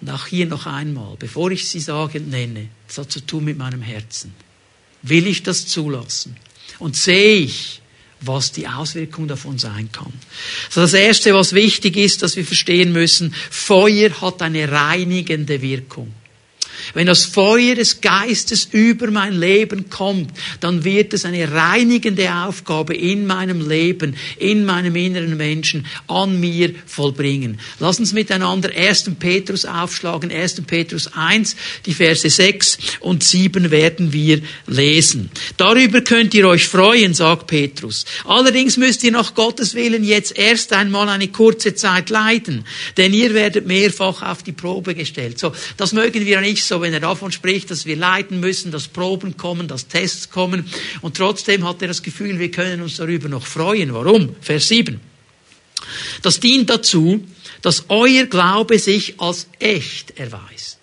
[0.00, 3.58] Und auch hier noch einmal, bevor ich sie sagen nenne, das hat zu tun mit
[3.58, 4.32] meinem Herzen.
[5.02, 6.36] Will ich das zulassen?
[6.78, 7.80] Und sehe ich,
[8.20, 10.12] was die Auswirkung davon sein kann.
[10.70, 16.12] So das erste, was wichtig ist, dass wir verstehen müssen, Feuer hat eine reinigende Wirkung.
[16.94, 22.94] Wenn das Feuer des Geistes über mein Leben kommt, dann wird es eine reinigende Aufgabe
[22.94, 27.60] in meinem Leben, in meinem inneren Menschen, an mir vollbringen.
[27.78, 29.10] Lass uns miteinander 1.
[29.18, 30.62] Petrus aufschlagen, 1.
[30.66, 35.30] Petrus 1, die Verse 6 und 7 werden wir lesen.
[35.56, 38.04] Darüber könnt ihr euch freuen, sagt Petrus.
[38.24, 42.64] Allerdings müsst ihr nach Gottes Willen jetzt erst einmal eine kurze Zeit leiden,
[42.96, 45.38] denn ihr werdet mehrfach auf die Probe gestellt.
[45.38, 48.88] So, das mögen wir nicht so, wenn er davon spricht, dass wir leiden müssen, dass
[48.88, 50.66] Proben kommen, dass Tests kommen.
[51.00, 53.92] Und trotzdem hat er das Gefühl, wir können uns darüber noch freuen.
[53.92, 54.36] Warum?
[54.40, 55.00] Vers 7.
[56.22, 57.26] Das dient dazu,
[57.62, 60.78] dass euer Glaube sich als echt erweist.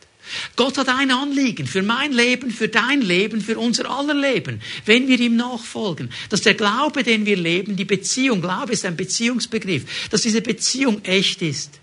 [0.56, 5.08] Gott hat ein Anliegen für mein Leben, für dein Leben, für unser aller Leben, wenn
[5.08, 6.10] wir ihm nachfolgen.
[6.30, 11.04] Dass der Glaube, den wir leben, die Beziehung, Glaube ist ein Beziehungsbegriff, dass diese Beziehung
[11.06, 11.80] echt ist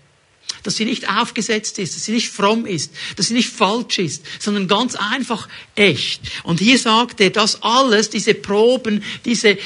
[0.63, 4.23] dass sie nicht aufgesetzt ist, dass sie nicht fromm ist, dass sie nicht falsch ist,
[4.39, 6.21] sondern ganz einfach echt.
[6.43, 9.57] Und hier sagt er, dass alles, diese Proben, diese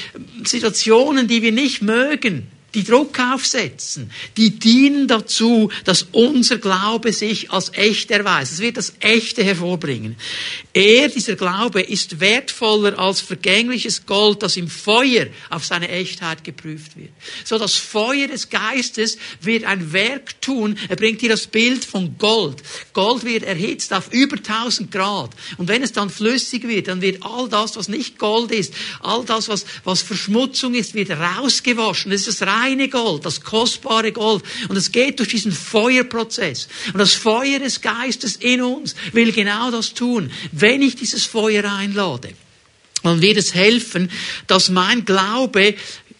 [0.44, 7.50] Situationen, die wir nicht mögen, die Druck aufsetzen, die dienen dazu, dass unser Glaube sich
[7.50, 8.52] als echt erweist.
[8.52, 10.16] Es wird das Echte hervorbringen.
[10.78, 16.96] Er, dieser Glaube, ist wertvoller als vergängliches Gold, das im Feuer auf seine Echtheit geprüft
[16.96, 17.10] wird.
[17.42, 20.78] So das Feuer des Geistes wird ein Werk tun.
[20.88, 22.62] Er bringt hier das Bild von Gold.
[22.92, 25.30] Gold wird erhitzt auf über 1000 Grad.
[25.56, 29.24] Und wenn es dann flüssig wird, dann wird all das, was nicht Gold ist, all
[29.24, 32.12] das, was, was Verschmutzung ist, wird rausgewaschen.
[32.12, 34.44] Das ist das reine Gold, das kostbare Gold.
[34.68, 36.68] Und es geht durch diesen Feuerprozess.
[36.92, 40.30] Und das Feuer des Geistes in uns will genau das tun.
[40.52, 42.34] Wenn ich dieses Feuer einlade,
[43.02, 44.10] dann wird es helfen,
[44.46, 45.74] dass mein Glaube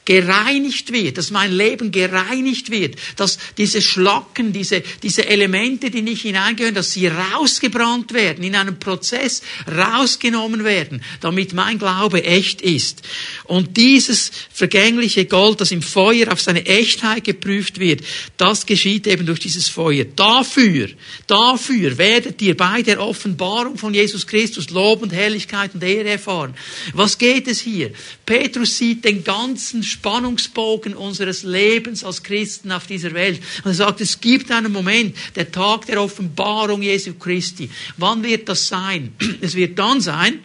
[0.08, 6.22] gereinigt wird, dass mein Leben gereinigt wird, dass diese Schlacken, diese, diese Elemente, die nicht
[6.22, 13.02] hineingehören, dass sie rausgebrannt werden, in einem Prozess rausgenommen werden, damit mein Glaube echt ist.
[13.44, 18.00] Und dieses vergängliche Gold, das im Feuer auf seine Echtheit geprüft wird,
[18.38, 20.06] das geschieht eben durch dieses Feuer.
[20.16, 20.88] Dafür,
[21.26, 26.54] dafür werdet ihr bei der Offenbarung von Jesus Christus Lob und Herrlichkeit und Ehre erfahren.
[26.94, 27.90] Was geht es hier?
[28.24, 33.42] Petrus sieht den ganzen Spannungsbogen unseres Lebens als Christen auf dieser Welt.
[33.64, 37.68] Und er sagt, es gibt einen Moment, der Tag der Offenbarung Jesu Christi.
[37.96, 39.12] Wann wird das sein?
[39.40, 40.40] Es wird dann sein,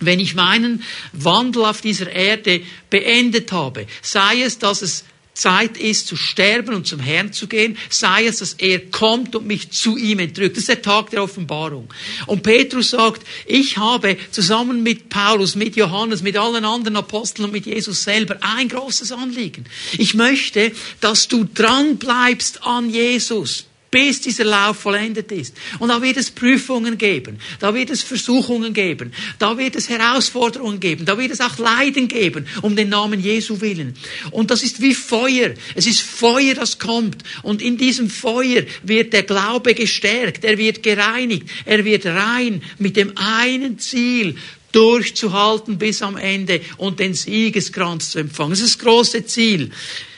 [0.00, 3.86] wenn ich meinen Wandel auf dieser Erde beendet habe.
[4.02, 5.04] Sei es, dass es
[5.40, 9.46] Zeit ist zu sterben und zum Herrn zu gehen, sei es, dass er kommt und
[9.46, 10.56] mich zu ihm entrückt.
[10.56, 11.88] Das ist der Tag der Offenbarung.
[12.26, 17.52] Und Petrus sagt, ich habe zusammen mit Paulus, mit Johannes, mit allen anderen Aposteln und
[17.52, 19.64] mit Jesus selber ein großes Anliegen.
[19.96, 25.56] Ich möchte, dass du dran bleibst an Jesus bis dieser Lauf vollendet ist.
[25.78, 30.80] Und da wird es Prüfungen geben, da wird es Versuchungen geben, da wird es Herausforderungen
[30.80, 33.94] geben, da wird es auch Leiden geben, um den Namen Jesu willen.
[34.30, 35.54] Und das ist wie Feuer.
[35.74, 37.22] Es ist Feuer, das kommt.
[37.42, 42.96] Und in diesem Feuer wird der Glaube gestärkt, er wird gereinigt, er wird rein mit
[42.96, 44.36] dem einen Ziel,
[44.72, 48.50] durchzuhalten bis am Ende und den Siegeskranz zu empfangen.
[48.50, 49.70] Das ist das große Ziel.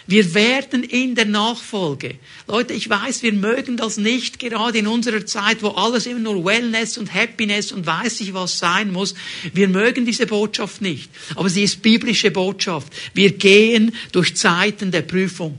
[0.07, 2.17] Wir werden in der Nachfolge.
[2.49, 6.45] Leute, ich weiß, wir mögen das nicht gerade in unserer Zeit, wo alles immer nur
[6.45, 9.15] Wellness und Happiness und weiß ich was sein muss.
[9.53, 11.11] Wir mögen diese Botschaft nicht.
[11.37, 12.93] Aber sie ist biblische Botschaft.
[13.15, 15.59] Wir gehen durch Zeiten der Prüfung.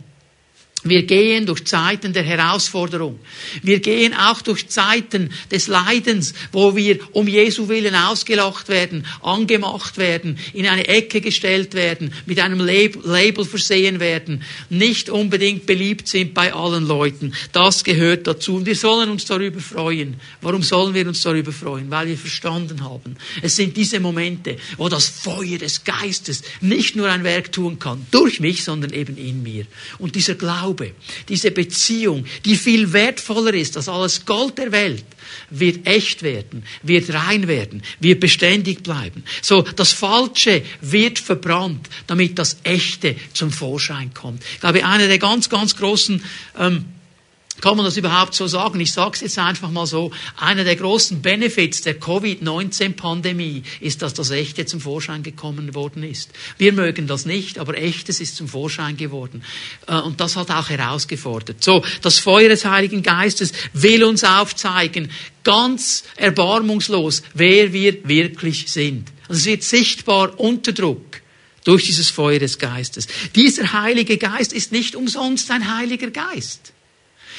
[0.84, 3.20] Wir gehen durch Zeiten der Herausforderung.
[3.62, 9.98] Wir gehen auch durch Zeiten des Leidens, wo wir um Jesu Willen ausgelacht werden, angemacht
[9.98, 16.34] werden, in eine Ecke gestellt werden, mit einem Label versehen werden, nicht unbedingt beliebt sind
[16.34, 17.34] bei allen Leuten.
[17.54, 18.56] Das gehört dazu.
[18.56, 20.16] Und wir sollen uns darüber freuen.
[20.42, 21.90] Warum sollen wir uns darüber freuen?
[21.90, 23.16] Weil wir verstanden haben.
[23.42, 28.06] Es sind diese Momente, wo das Feuer des Geistes nicht nur ein Werk tun kann,
[28.12, 29.66] durch mich, sondern eben in mir.
[30.00, 30.96] Und dieser Glaube, Glaube,
[31.30, 35.06] diese Beziehung, die viel wertvoller ist als alles Gold der Welt,
[35.52, 39.24] wird echt werden, wird rein werden, wird beständig bleiben.
[39.42, 44.44] So, das Falsche wird verbrannt, damit das Echte zum Vorschein kommt.
[44.54, 46.24] Ich glaube, einer der ganz, ganz großen
[46.58, 46.86] ähm,
[47.62, 48.80] kann man das überhaupt so sagen?
[48.80, 50.12] Ich sage es jetzt einfach mal so.
[50.38, 56.32] Einer der großen Benefits der Covid-19-Pandemie ist, dass das Echte zum Vorschein gekommen worden ist.
[56.58, 59.44] Wir mögen das nicht, aber Echtes ist zum Vorschein geworden.
[59.88, 61.64] Äh, und das hat auch herausgefordert.
[61.64, 65.12] So, das Feuer des Heiligen Geistes will uns aufzeigen,
[65.44, 69.10] ganz erbarmungslos, wer wir wirklich sind.
[69.28, 71.22] Also es wird sichtbar unter Druck
[71.64, 73.08] durch dieses Feuer des Geistes.
[73.36, 76.73] Dieser Heilige Geist ist nicht umsonst ein Heiliger Geist.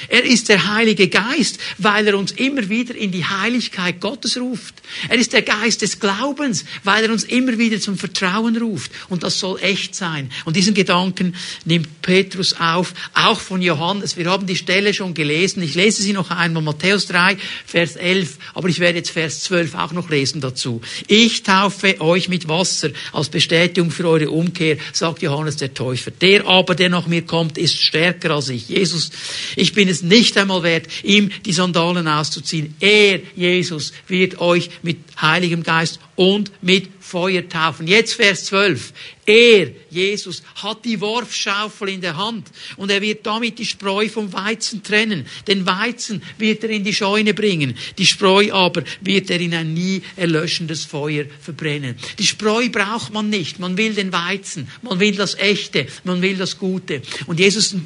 [0.09, 4.74] Er ist der Heilige Geist, weil er uns immer wieder in die Heiligkeit Gottes ruft.
[5.09, 8.91] Er ist der Geist des Glaubens, weil er uns immer wieder zum Vertrauen ruft.
[9.09, 10.31] Und das soll echt sein.
[10.45, 14.17] Und diesen Gedanken nimmt Petrus auf, auch von Johannes.
[14.17, 15.63] Wir haben die Stelle schon gelesen.
[15.63, 16.63] Ich lese sie noch einmal.
[16.63, 18.39] Matthäus 3, Vers 11.
[18.55, 20.81] Aber ich werde jetzt Vers 12 auch noch lesen dazu.
[21.07, 26.11] Ich taufe euch mit Wasser als Bestätigung für eure Umkehr, sagt Johannes der Täufer.
[26.11, 28.69] Der aber, der nach mir kommt, ist stärker als ich.
[28.69, 29.11] Jesus,
[29.57, 32.75] ich bin es nicht einmal wert, ihm die Sandalen auszuziehen.
[32.81, 37.87] Er, Jesus, wird euch mit Heiligem Geist und mit Feuer taufen.
[37.87, 38.93] Jetzt Vers 12.
[39.25, 44.33] Er, Jesus, hat die Worfschaufel in der Hand und er wird damit die Spreu vom
[44.33, 45.25] Weizen trennen.
[45.47, 49.73] Den Weizen wird er in die Scheune bringen, die Spreu aber wird er in ein
[49.73, 51.95] nie erlöschendes Feuer verbrennen.
[52.19, 56.37] Die Spreu braucht man nicht, man will den Weizen, man will das Echte, man will
[56.37, 57.01] das Gute.
[57.27, 57.77] Und Jesus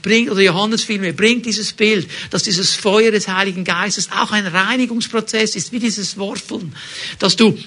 [0.00, 4.46] bringt, oder Johannes vielmehr, bringt dieses Bild, dass dieses Feuer des Heiligen Geistes auch ein
[4.46, 6.72] Reinigungsprozess ist, wie dieses Worfeln,
[7.18, 7.58] dass du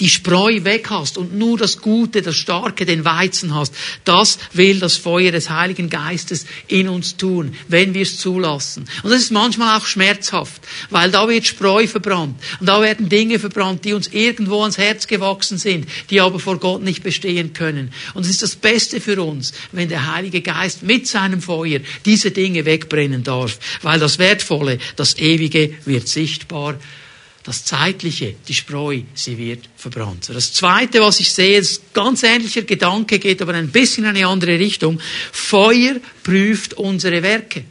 [0.00, 3.74] die Spreu weg hast und nur das Gute, das Starke, den Weizen hast,
[4.04, 8.84] das will das Feuer des Heiligen Geistes in uns tun, wenn wir es zulassen.
[9.02, 13.38] Und das ist manchmal auch schmerzhaft, weil da wird Spreu verbrannt und da werden Dinge
[13.38, 17.92] verbrannt, die uns irgendwo ans Herz gewachsen sind, die aber vor Gott nicht bestehen können.
[18.14, 22.30] Und es ist das Beste für uns, wenn der Heilige Geist mit seinem Feuer diese
[22.30, 26.76] Dinge wegbrennen darf, weil das Wertvolle, das Ewige wird sichtbar
[27.44, 30.28] das Zeitliche, die Spreu, sie wird verbrannt.
[30.32, 34.26] Das Zweite, was ich sehe, ist ganz ähnlicher Gedanke, geht aber ein bisschen in eine
[34.26, 35.00] andere Richtung.
[35.32, 37.64] Feuer prüft unsere Werke.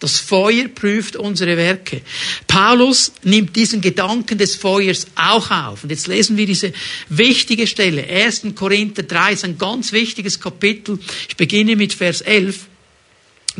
[0.00, 2.02] Das Feuer prüft unsere Werke.
[2.46, 5.82] Paulus nimmt diesen Gedanken des Feuers auch auf.
[5.82, 6.72] Und jetzt lesen wir diese
[7.08, 8.06] wichtige Stelle.
[8.06, 8.42] 1.
[8.54, 11.00] Korinther 3 ist ein ganz wichtiges Kapitel.
[11.28, 12.66] Ich beginne mit Vers 11.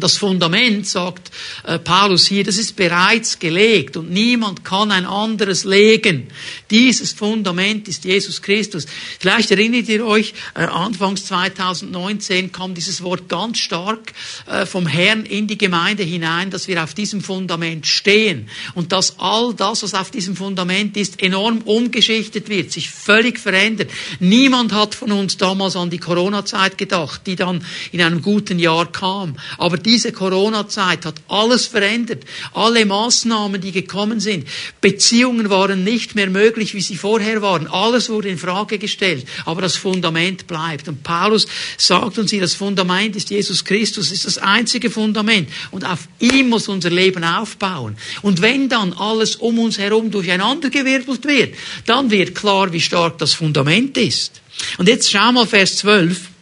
[0.00, 1.30] Das Fundament, sagt
[1.64, 6.28] äh, Paulus hier, das ist bereits gelegt und niemand kann ein anderes legen.
[6.70, 8.86] Dieses Fundament ist Jesus Christus.
[9.18, 14.12] Vielleicht erinnert ihr euch, äh, anfangs 2019 kam dieses Wort ganz stark
[14.46, 19.18] äh, vom Herrn in die Gemeinde hinein, dass wir auf diesem Fundament stehen und dass
[19.18, 23.90] all das, was auf diesem Fundament ist, enorm umgeschichtet wird, sich völlig verändert.
[24.20, 28.90] Niemand hat von uns damals an die Corona-Zeit gedacht, die dann in einem guten Jahr
[28.90, 29.36] kam.
[29.56, 32.24] Aber diese Corona-Zeit hat alles verändert.
[32.52, 34.46] Alle Maßnahmen, die gekommen sind.
[34.82, 37.66] Beziehungen waren nicht mehr möglich, wie sie vorher waren.
[37.68, 39.26] Alles wurde in Frage gestellt.
[39.46, 40.88] Aber das Fundament bleibt.
[40.88, 41.46] Und Paulus
[41.78, 45.48] sagt uns hier, das Fundament ist Jesus Christus, ist das einzige Fundament.
[45.70, 47.96] Und auf ihm muss unser Leben aufbauen.
[48.20, 51.54] Und wenn dann alles um uns herum durcheinandergewirbelt wird,
[51.86, 54.42] dann wird klar, wie stark das Fundament ist.
[54.76, 56.37] Und jetzt schau mal Vers 12.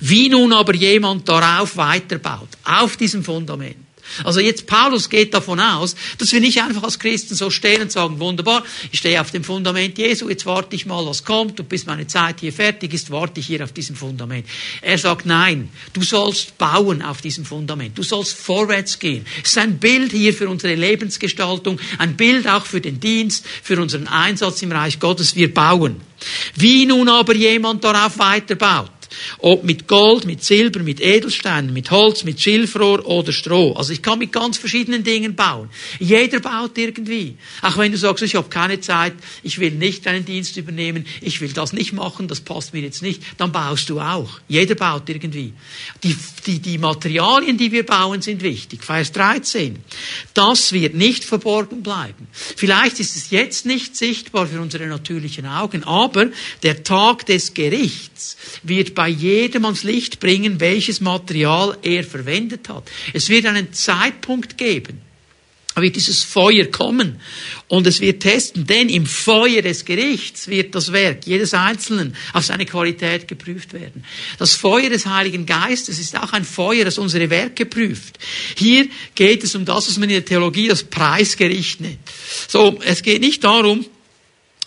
[0.00, 3.76] Wie nun aber jemand darauf weiterbaut, auf diesem Fundament.
[4.24, 7.92] Also jetzt Paulus geht davon aus, dass wir nicht einfach als Christen so stehen und
[7.92, 11.68] sagen, wunderbar, ich stehe auf dem Fundament Jesu, jetzt warte ich mal, was kommt und
[11.68, 14.46] bis meine Zeit hier fertig ist, warte ich hier auf diesem Fundament.
[14.82, 19.24] Er sagt, nein, du sollst bauen auf diesem Fundament, du sollst vorwärts gehen.
[19.42, 23.80] Es ist ein Bild hier für unsere Lebensgestaltung, ein Bild auch für den Dienst, für
[23.80, 26.00] unseren Einsatz im Reich Gottes, wir bauen.
[26.56, 28.90] Wie nun aber jemand darauf weiterbaut,
[29.38, 33.72] ob mit Gold, mit Silber, mit Edelsteinen, mit Holz, mit Schilfrohr oder Stroh.
[33.74, 35.70] Also ich kann mit ganz verschiedenen Dingen bauen.
[35.98, 37.36] Jeder baut irgendwie.
[37.62, 41.40] Auch wenn du sagst, ich habe keine Zeit, ich will nicht deinen Dienst übernehmen, ich
[41.40, 44.40] will das nicht machen, das passt mir jetzt nicht, dann baust du auch.
[44.48, 45.52] Jeder baut irgendwie.
[46.02, 48.84] Die, die, die Materialien, die wir bauen, sind wichtig.
[48.84, 49.78] Vers 13.
[50.34, 52.28] Das wird nicht verborgen bleiben.
[52.32, 56.28] Vielleicht ist es jetzt nicht sichtbar für unsere natürlichen Augen, aber
[56.62, 62.90] der Tag des Gerichts wird bei jedem ans Licht bringen, welches Material er verwendet hat.
[63.14, 65.00] Es wird einen Zeitpunkt geben,
[65.74, 67.18] da wird dieses Feuer kommen
[67.68, 72.44] und es wird testen, denn im Feuer des Gerichts wird das Werk jedes Einzelnen auf
[72.44, 74.04] seine Qualität geprüft werden.
[74.38, 78.18] Das Feuer des Heiligen Geistes ist auch ein Feuer, das unsere Werke prüft.
[78.54, 82.00] Hier geht es um das, was man in der Theologie das Preisgericht nennt.
[82.48, 83.86] So, es geht nicht darum,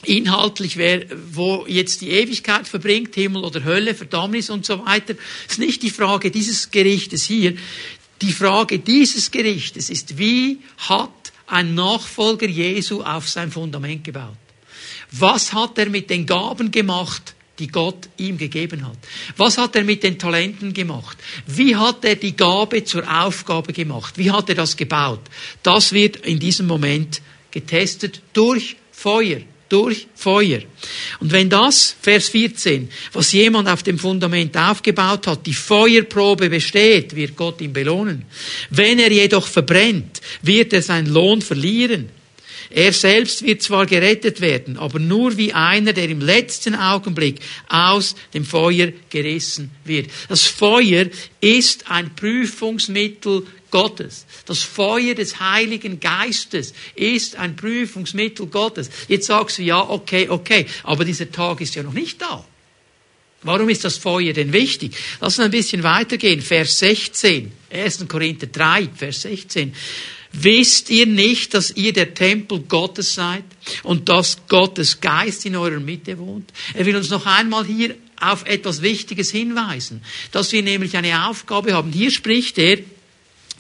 [0.06, 5.16] inhaltlich, wer, wo jetzt die Ewigkeit verbringt, Himmel oder Hölle, Verdammnis und so weiter,
[5.50, 7.56] ist nicht die Frage dieses Gerichtes hier.
[8.22, 11.10] Die Frage dieses Gerichtes ist, wie hat
[11.48, 14.38] ein Nachfolger Jesu auf sein Fundament gebaut?
[15.12, 18.98] Was hat er mit den Gaben gemacht, die Gott ihm gegeben hat?
[19.38, 21.18] Was hat er mit den Talenten gemacht?
[21.46, 24.18] Wie hat er die Gabe zur Aufgabe gemacht?
[24.18, 25.22] Wie hat er das gebaut?
[25.62, 30.60] Das wird in diesem Moment getestet durch Feuer durch Feuer.
[31.20, 37.16] Und wenn das, Vers 14, was jemand auf dem Fundament aufgebaut hat, die Feuerprobe besteht,
[37.16, 38.26] wird Gott ihn belohnen.
[38.70, 42.10] Wenn er jedoch verbrennt, wird er seinen Lohn verlieren.
[42.70, 48.16] Er selbst wird zwar gerettet werden, aber nur wie einer, der im letzten Augenblick aus
[48.34, 50.10] dem Feuer gerissen wird.
[50.28, 51.06] Das Feuer
[51.40, 54.28] ist ein Prüfungsmittel Gottes.
[54.46, 58.92] Das Feuer des Heiligen Geistes ist ein Prüfungsmittel Gottes.
[59.08, 62.46] Jetzt sagst du, ja, okay, okay, aber dieser Tag ist ja noch nicht da.
[63.42, 64.96] Warum ist das Feuer denn wichtig?
[65.20, 66.40] Lass uns ein bisschen weitergehen.
[66.40, 67.52] Vers 16.
[67.72, 68.08] 1.
[68.08, 69.74] Korinther 3, Vers 16.
[70.34, 73.44] Wisst ihr nicht, dass ihr der Tempel Gottes seid
[73.82, 76.54] und dass Gottes Geist in eurer Mitte wohnt?
[76.76, 81.74] Er will uns noch einmal hier auf etwas Wichtiges hinweisen, dass wir nämlich eine Aufgabe
[81.74, 81.92] haben.
[81.92, 82.78] Hier spricht er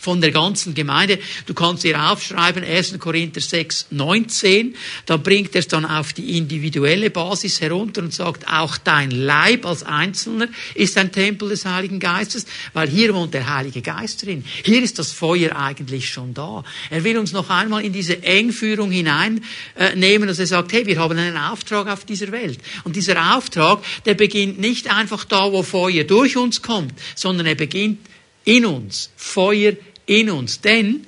[0.03, 1.17] von der ganzen Gemeinde.
[1.45, 2.99] Du kannst hier aufschreiben, 1.
[2.99, 4.75] Korinther 6, 19.
[5.05, 9.65] Da bringt er es dann auf die individuelle Basis herunter und sagt, auch dein Leib
[9.65, 14.43] als Einzelner ist ein Tempel des Heiligen Geistes, weil hier wohnt der Heilige Geist drin.
[14.65, 16.65] Hier ist das Feuer eigentlich schon da.
[16.89, 19.43] Er will uns noch einmal in diese Engführung hineinnehmen,
[19.77, 22.59] äh, dass er sagt, hey, wir haben einen Auftrag auf dieser Welt.
[22.83, 27.55] Und dieser Auftrag, der beginnt nicht einfach da, wo Feuer durch uns kommt, sondern er
[27.55, 27.99] beginnt
[28.45, 29.09] in uns.
[29.15, 29.73] Feuer
[30.05, 30.61] in uns.
[30.61, 31.05] Denn,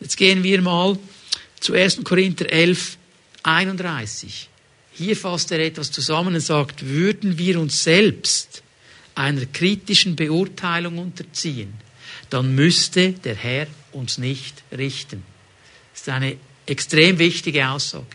[0.00, 0.98] jetzt gehen wir mal
[1.60, 2.04] zu 1.
[2.04, 2.96] Korinther 11,
[3.42, 4.48] 31.
[4.92, 8.62] Hier fasst er etwas zusammen und sagt, würden wir uns selbst
[9.14, 11.74] einer kritischen Beurteilung unterziehen,
[12.30, 15.22] dann müsste der Herr uns nicht richten.
[15.92, 18.06] Das ist eine extrem wichtige Aussage.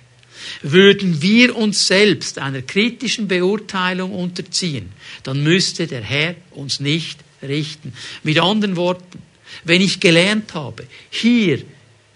[0.61, 4.89] Würden wir uns selbst einer kritischen Beurteilung unterziehen,
[5.23, 7.93] dann müsste der Herr uns nicht richten.
[8.23, 9.21] Mit anderen Worten,
[9.63, 11.61] wenn ich gelernt habe, hier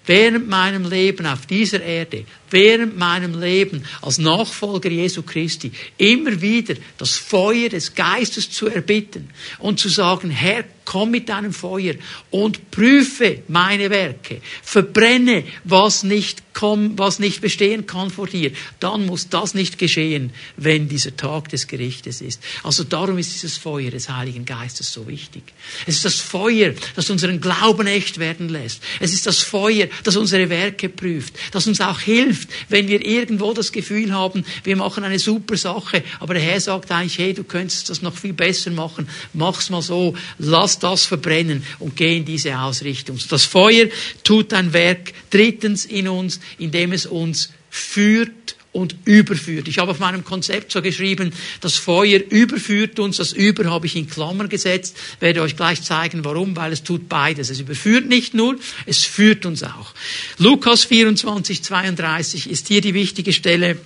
[0.06, 6.76] während meinem Leben auf dieser Erde, während meinem Leben als Nachfolger Jesu Christi, immer wieder
[6.98, 9.30] das Feuer des Geistes zu erbitten
[9.60, 11.96] und zu sagen, Herr, komm mit deinem Feuer
[12.30, 19.06] und prüfe meine Werke, verbrenne, was nicht komm, was nicht bestehen kann vor dir, dann
[19.06, 22.42] muss das nicht geschehen, wenn dieser Tag des Gerichtes ist.
[22.64, 25.44] Also darum ist dieses Feuer des Heiligen Geistes so wichtig.
[25.88, 28.84] Es ist das Feuer, das unseren Glauben echt werden lässt.
[29.00, 33.54] Es ist das Feuer, das unsere Werke prüft, das uns auch hilft, wenn wir irgendwo
[33.54, 37.44] das Gefühl haben, wir machen eine super Sache, aber der Herr sagt eigentlich, hey, du
[37.44, 42.26] könntest das noch viel besser machen, mach's mal so, lass das verbrennen und geh in
[42.26, 43.20] diese Ausrichtung.
[43.30, 43.88] Das Feuer
[44.24, 49.68] tut ein Werk drittens in uns, indem es uns führt und überführt.
[49.68, 53.96] Ich habe auf meinem Konzept so geschrieben, das Feuer überführt uns, das Über habe ich
[53.96, 57.50] in Klammern gesetzt, werde euch gleich zeigen, warum, weil es tut beides.
[57.50, 59.94] Es überführt nicht nur, es führt uns auch.
[60.40, 63.78] Lukas 24, 32 ist hier die wichtige Stelle,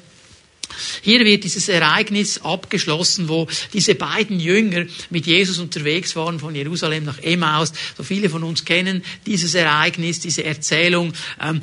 [1.02, 7.06] hier wird dieses Ereignis abgeschlossen, wo diese beiden Jünger mit Jesus unterwegs waren von Jerusalem
[7.06, 7.74] nach Emmaus.
[7.96, 11.14] So viele von uns kennen dieses Ereignis, diese Erzählung.
[11.42, 11.62] Ähm,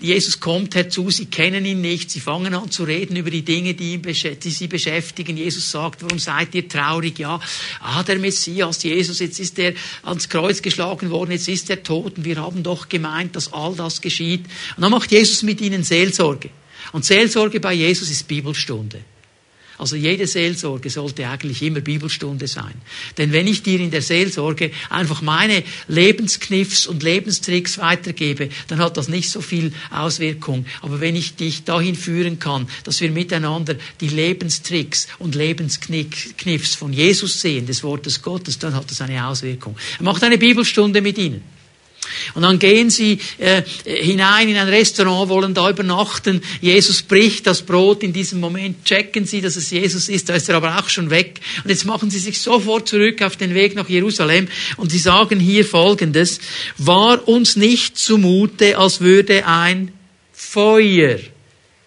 [0.00, 3.74] Jesus kommt herzu, sie kennen ihn nicht, sie fangen an zu reden über die Dinge,
[3.74, 5.36] die, die sie beschäftigen.
[5.36, 7.18] Jesus sagt, warum seid ihr traurig?
[7.18, 7.40] Ja,
[7.80, 12.16] ah, der Messias, Jesus, jetzt ist er ans Kreuz geschlagen worden, jetzt ist er tot
[12.16, 14.44] und wir haben doch gemeint, dass all das geschieht.
[14.76, 16.50] Und dann macht Jesus mit ihnen Seelsorge.
[16.94, 19.00] Und Seelsorge bei Jesus ist Bibelstunde.
[19.78, 22.74] Also jede Seelsorge sollte eigentlich immer Bibelstunde sein.
[23.18, 28.96] Denn wenn ich dir in der Seelsorge einfach meine Lebenskniffs und Lebenstricks weitergebe, dann hat
[28.96, 30.66] das nicht so viel Auswirkung.
[30.82, 36.92] Aber wenn ich dich dahin führen kann, dass wir miteinander die Lebenstricks und Lebenskniffs von
[36.92, 39.76] Jesus sehen, des Wortes Gottes, dann hat das eine Auswirkung.
[39.98, 41.53] Er macht eine Bibelstunde mit ihnen.
[42.34, 46.42] Und dann gehen sie äh, hinein in ein Restaurant, wollen da übernachten.
[46.60, 48.02] Jesus bricht das Brot.
[48.02, 50.28] In diesem Moment checken sie, dass es Jesus ist.
[50.28, 51.40] Da ist er aber auch schon weg.
[51.62, 54.48] Und jetzt machen sie sich sofort zurück auf den Weg nach Jerusalem.
[54.76, 56.40] Und sie sagen hier Folgendes.
[56.78, 59.92] War uns nicht zumute, als würde ein
[60.32, 61.18] Feuer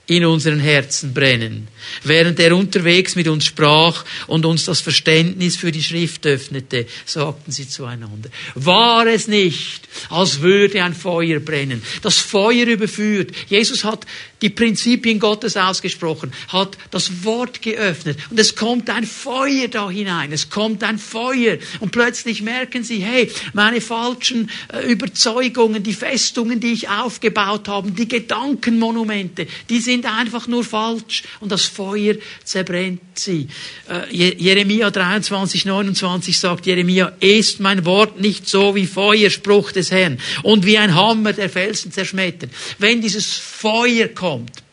[0.07, 1.67] in unseren Herzen brennen
[2.03, 7.51] Während er unterwegs mit uns sprach und uns das Verständnis für die Schrift öffnete, sagten
[7.51, 11.81] sie zueinander, war es nicht, als würde ein Feuer brennen.
[12.01, 13.31] Das Feuer überführt.
[13.47, 14.05] Jesus hat
[14.41, 20.31] die Prinzipien Gottes ausgesprochen, hat das Wort geöffnet und es kommt ein Feuer da hinein.
[20.31, 26.59] Es kommt ein Feuer und plötzlich merken sie, hey, meine falschen äh, Überzeugungen, die Festungen,
[26.59, 33.01] die ich aufgebaut habe, die Gedankenmonumente, die sind einfach nur falsch und das Feuer zerbrennt
[33.13, 33.47] sie.
[33.87, 39.91] Äh, Jeremia 23, 29 sagt Jeremia, ist mein Wort nicht so wie Feuer, Spruch des
[39.91, 42.49] Herrn, und wie ein Hammer, der Felsen zerschmettert.
[42.79, 44.63] Wenn dieses Feuer kommt,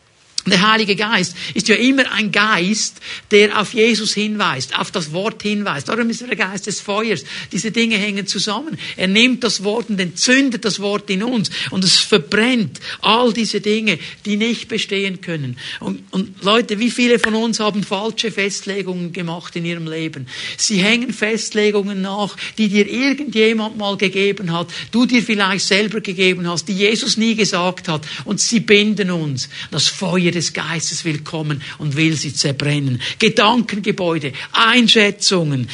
[0.47, 5.41] Der Heilige Geist ist ja immer ein Geist, der auf Jesus hinweist, auf das Wort
[5.41, 5.89] hinweist.
[5.89, 7.23] Darum ist er der Geist des Feuers.
[7.51, 8.77] Diese Dinge hängen zusammen.
[8.95, 13.59] Er nimmt das Wort und entzündet das Wort in uns und es verbrennt all diese
[13.59, 15.57] Dinge, die nicht bestehen können.
[15.79, 20.27] Und, und Leute, wie viele von uns haben falsche Festlegungen gemacht in ihrem Leben?
[20.57, 26.47] Sie hängen Festlegungen nach, die dir irgendjemand mal gegeben hat, du dir vielleicht selber gegeben
[26.47, 29.49] hast, die Jesus nie gesagt hat und sie binden uns.
[29.71, 33.01] Das Feuer des Geistes will kommen und will sie zerbrennen.
[33.19, 35.69] Gedankengebäude, Einschätzungen,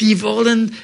[0.00, 0.74] die wollen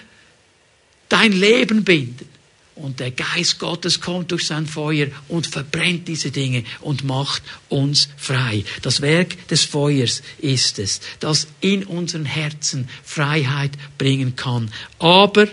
[1.09, 2.29] dein Leben binden.
[2.77, 8.11] Und der Geist Gottes kommt durch sein Feuer und verbrennt diese Dinge und macht uns
[8.19, 8.65] frei.
[8.83, 14.71] Das Werk des Feuers ist es, das in unseren Herzen Freiheit bringen kann.
[14.99, 15.49] Aber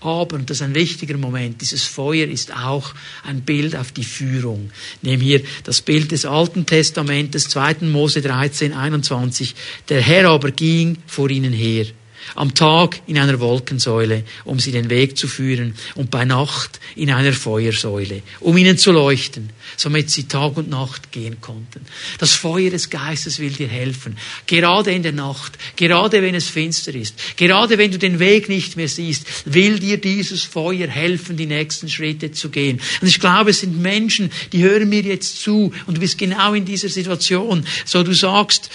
[0.00, 4.04] aber, und das ist ein wichtiger Moment, dieses Feuer ist auch ein Bild auf die
[4.04, 4.70] Führung.
[5.02, 7.76] Nehmen hier das Bild des Alten Testamentes, 2.
[7.82, 9.54] Mose 13, 21.
[9.88, 11.86] Der Herr aber ging vor ihnen her
[12.34, 17.10] am Tag in einer Wolkensäule, um sie den Weg zu führen, und bei Nacht in
[17.10, 21.84] einer Feuersäule, um ihnen zu leuchten, somit sie Tag und Nacht gehen konnten.
[22.18, 24.16] Das Feuer des Geistes will dir helfen,
[24.46, 28.76] gerade in der Nacht, gerade wenn es finster ist, gerade wenn du den Weg nicht
[28.76, 32.80] mehr siehst, will dir dieses Feuer helfen, die nächsten Schritte zu gehen.
[33.00, 36.54] Und ich glaube, es sind Menschen, die hören mir jetzt zu, und du bist genau
[36.54, 38.70] in dieser Situation, so du sagst,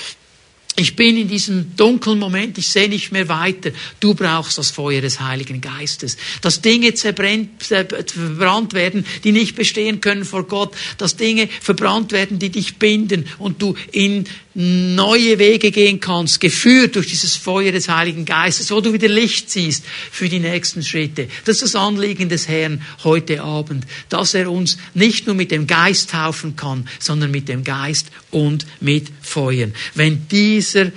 [0.78, 3.72] ich bin in diesem dunklen Moment, ich sehe nicht mehr weiter.
[4.02, 6.18] Du brauchst das Feuer des Heiligen Geistes.
[6.42, 10.76] Dass Dinge zerbrennt, verbrannt werden, die nicht bestehen können vor Gott.
[10.98, 16.96] Dass Dinge verbrannt werden, die dich binden und du in neue Wege gehen kannst, geführt
[16.96, 21.28] durch dieses Feuer des Heiligen Geistes, wo du wieder Licht siehst für die nächsten Schritte.
[21.44, 25.68] Das ist das Anliegen des Herrn heute Abend, dass er uns nicht nur mit dem
[25.68, 29.74] Geist taufen kann, sondern mit dem Geist und mit Feuern.
[29.94, 30.92] Wenn dieser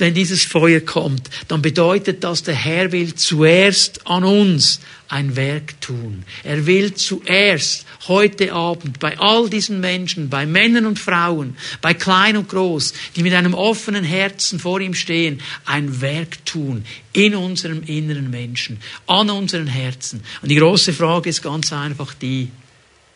[0.00, 5.80] wenn dieses Feuer kommt, dann bedeutet das, der Herr will zuerst an uns ein Werk
[5.80, 6.24] tun.
[6.44, 12.36] Er will zuerst heute Abend bei all diesen Menschen, bei Männern und Frauen, bei klein
[12.36, 17.82] und groß, die mit einem offenen Herzen vor ihm stehen, ein Werk tun in unserem
[17.82, 20.22] inneren Menschen, an unseren Herzen.
[20.42, 22.48] Und die große Frage ist ganz einfach die,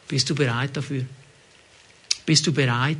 [0.08, 1.04] bist du bereit dafür?
[2.26, 2.98] Bist du bereit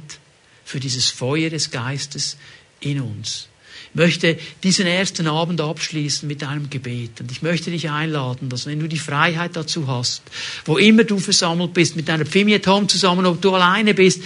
[0.64, 2.36] für dieses Feuer des Geistes
[2.80, 3.48] in uns?
[3.94, 7.20] Möchte diesen ersten Abend abschließen mit einem Gebet.
[7.20, 10.22] Und ich möchte dich einladen, dass wenn du die Freiheit dazu hast,
[10.64, 14.22] wo immer du versammelt bist, mit deiner at Home zusammen, ob du alleine bist,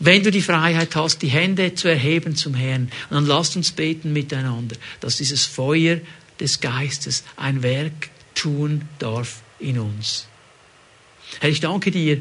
[0.00, 4.12] wenn du die Freiheit hast, die Hände zu erheben zum Herrn, dann lasst uns beten
[4.12, 6.00] miteinander, dass dieses Feuer
[6.40, 10.26] des Geistes ein Werk tun darf in uns.
[11.40, 12.20] Herr, ich danke dir,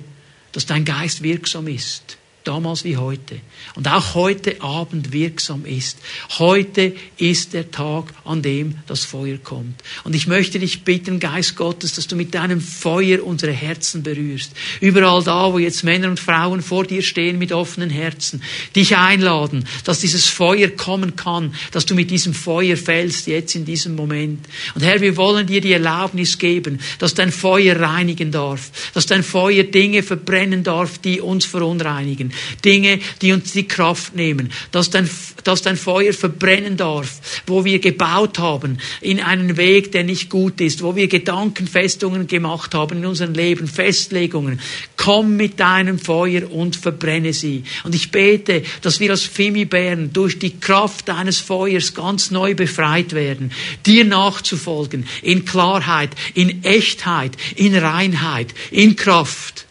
[0.52, 3.40] dass dein Geist wirksam ist damals wie heute
[3.76, 5.98] und auch heute Abend wirksam ist.
[6.38, 9.82] Heute ist der Tag, an dem das Feuer kommt.
[10.04, 14.52] Und ich möchte dich bitten, Geist Gottes, dass du mit deinem Feuer unsere Herzen berührst.
[14.82, 18.44] Überall da, wo jetzt Männer und Frauen vor dir stehen mit offenen Herzen,
[18.76, 23.66] dich einladen, dass dieses Feuer kommen kann, dass du mit diesem Feuer fällst jetzt in
[23.66, 24.46] diesem Moment.
[24.76, 29.24] Und Herr, wir wollen dir die Erlaubnis geben, dass dein Feuer reinigen darf, dass dein
[29.24, 32.33] Feuer Dinge verbrennen darf, die uns verunreinigen.
[32.64, 35.10] Dinge, die uns die Kraft nehmen, dass dein,
[35.44, 40.62] dass dein Feuer verbrennen darf, wo wir gebaut haben in einen Weg, der nicht gut
[40.62, 44.60] ist, wo wir Gedankenfestungen gemacht haben in unserem Leben, Festlegungen.
[44.98, 47.64] Komm mit deinem Feuer und verbrenne sie.
[47.84, 53.14] Und ich bete, dass wir als Fimibären durch die Kraft deines Feuers ganz neu befreit
[53.14, 53.52] werden,
[53.86, 59.63] dir nachzufolgen, in Klarheit, in Echtheit, in Reinheit, in Kraft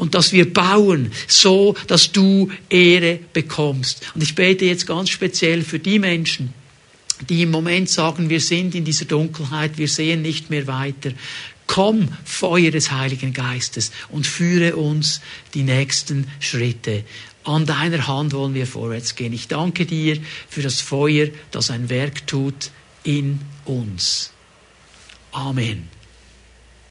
[0.00, 4.00] und dass wir bauen, so dass du Ehre bekommst.
[4.14, 6.54] Und ich bete jetzt ganz speziell für die Menschen,
[7.28, 11.12] die im Moment sagen, wir sind in dieser Dunkelheit, wir sehen nicht mehr weiter.
[11.66, 15.20] Komm, Feuer des Heiligen Geistes und führe uns
[15.52, 17.04] die nächsten Schritte.
[17.44, 19.34] An deiner Hand wollen wir vorwärts gehen.
[19.34, 22.70] Ich danke dir für das Feuer, das ein Werk tut
[23.04, 24.32] in uns.
[25.30, 25.99] Amen.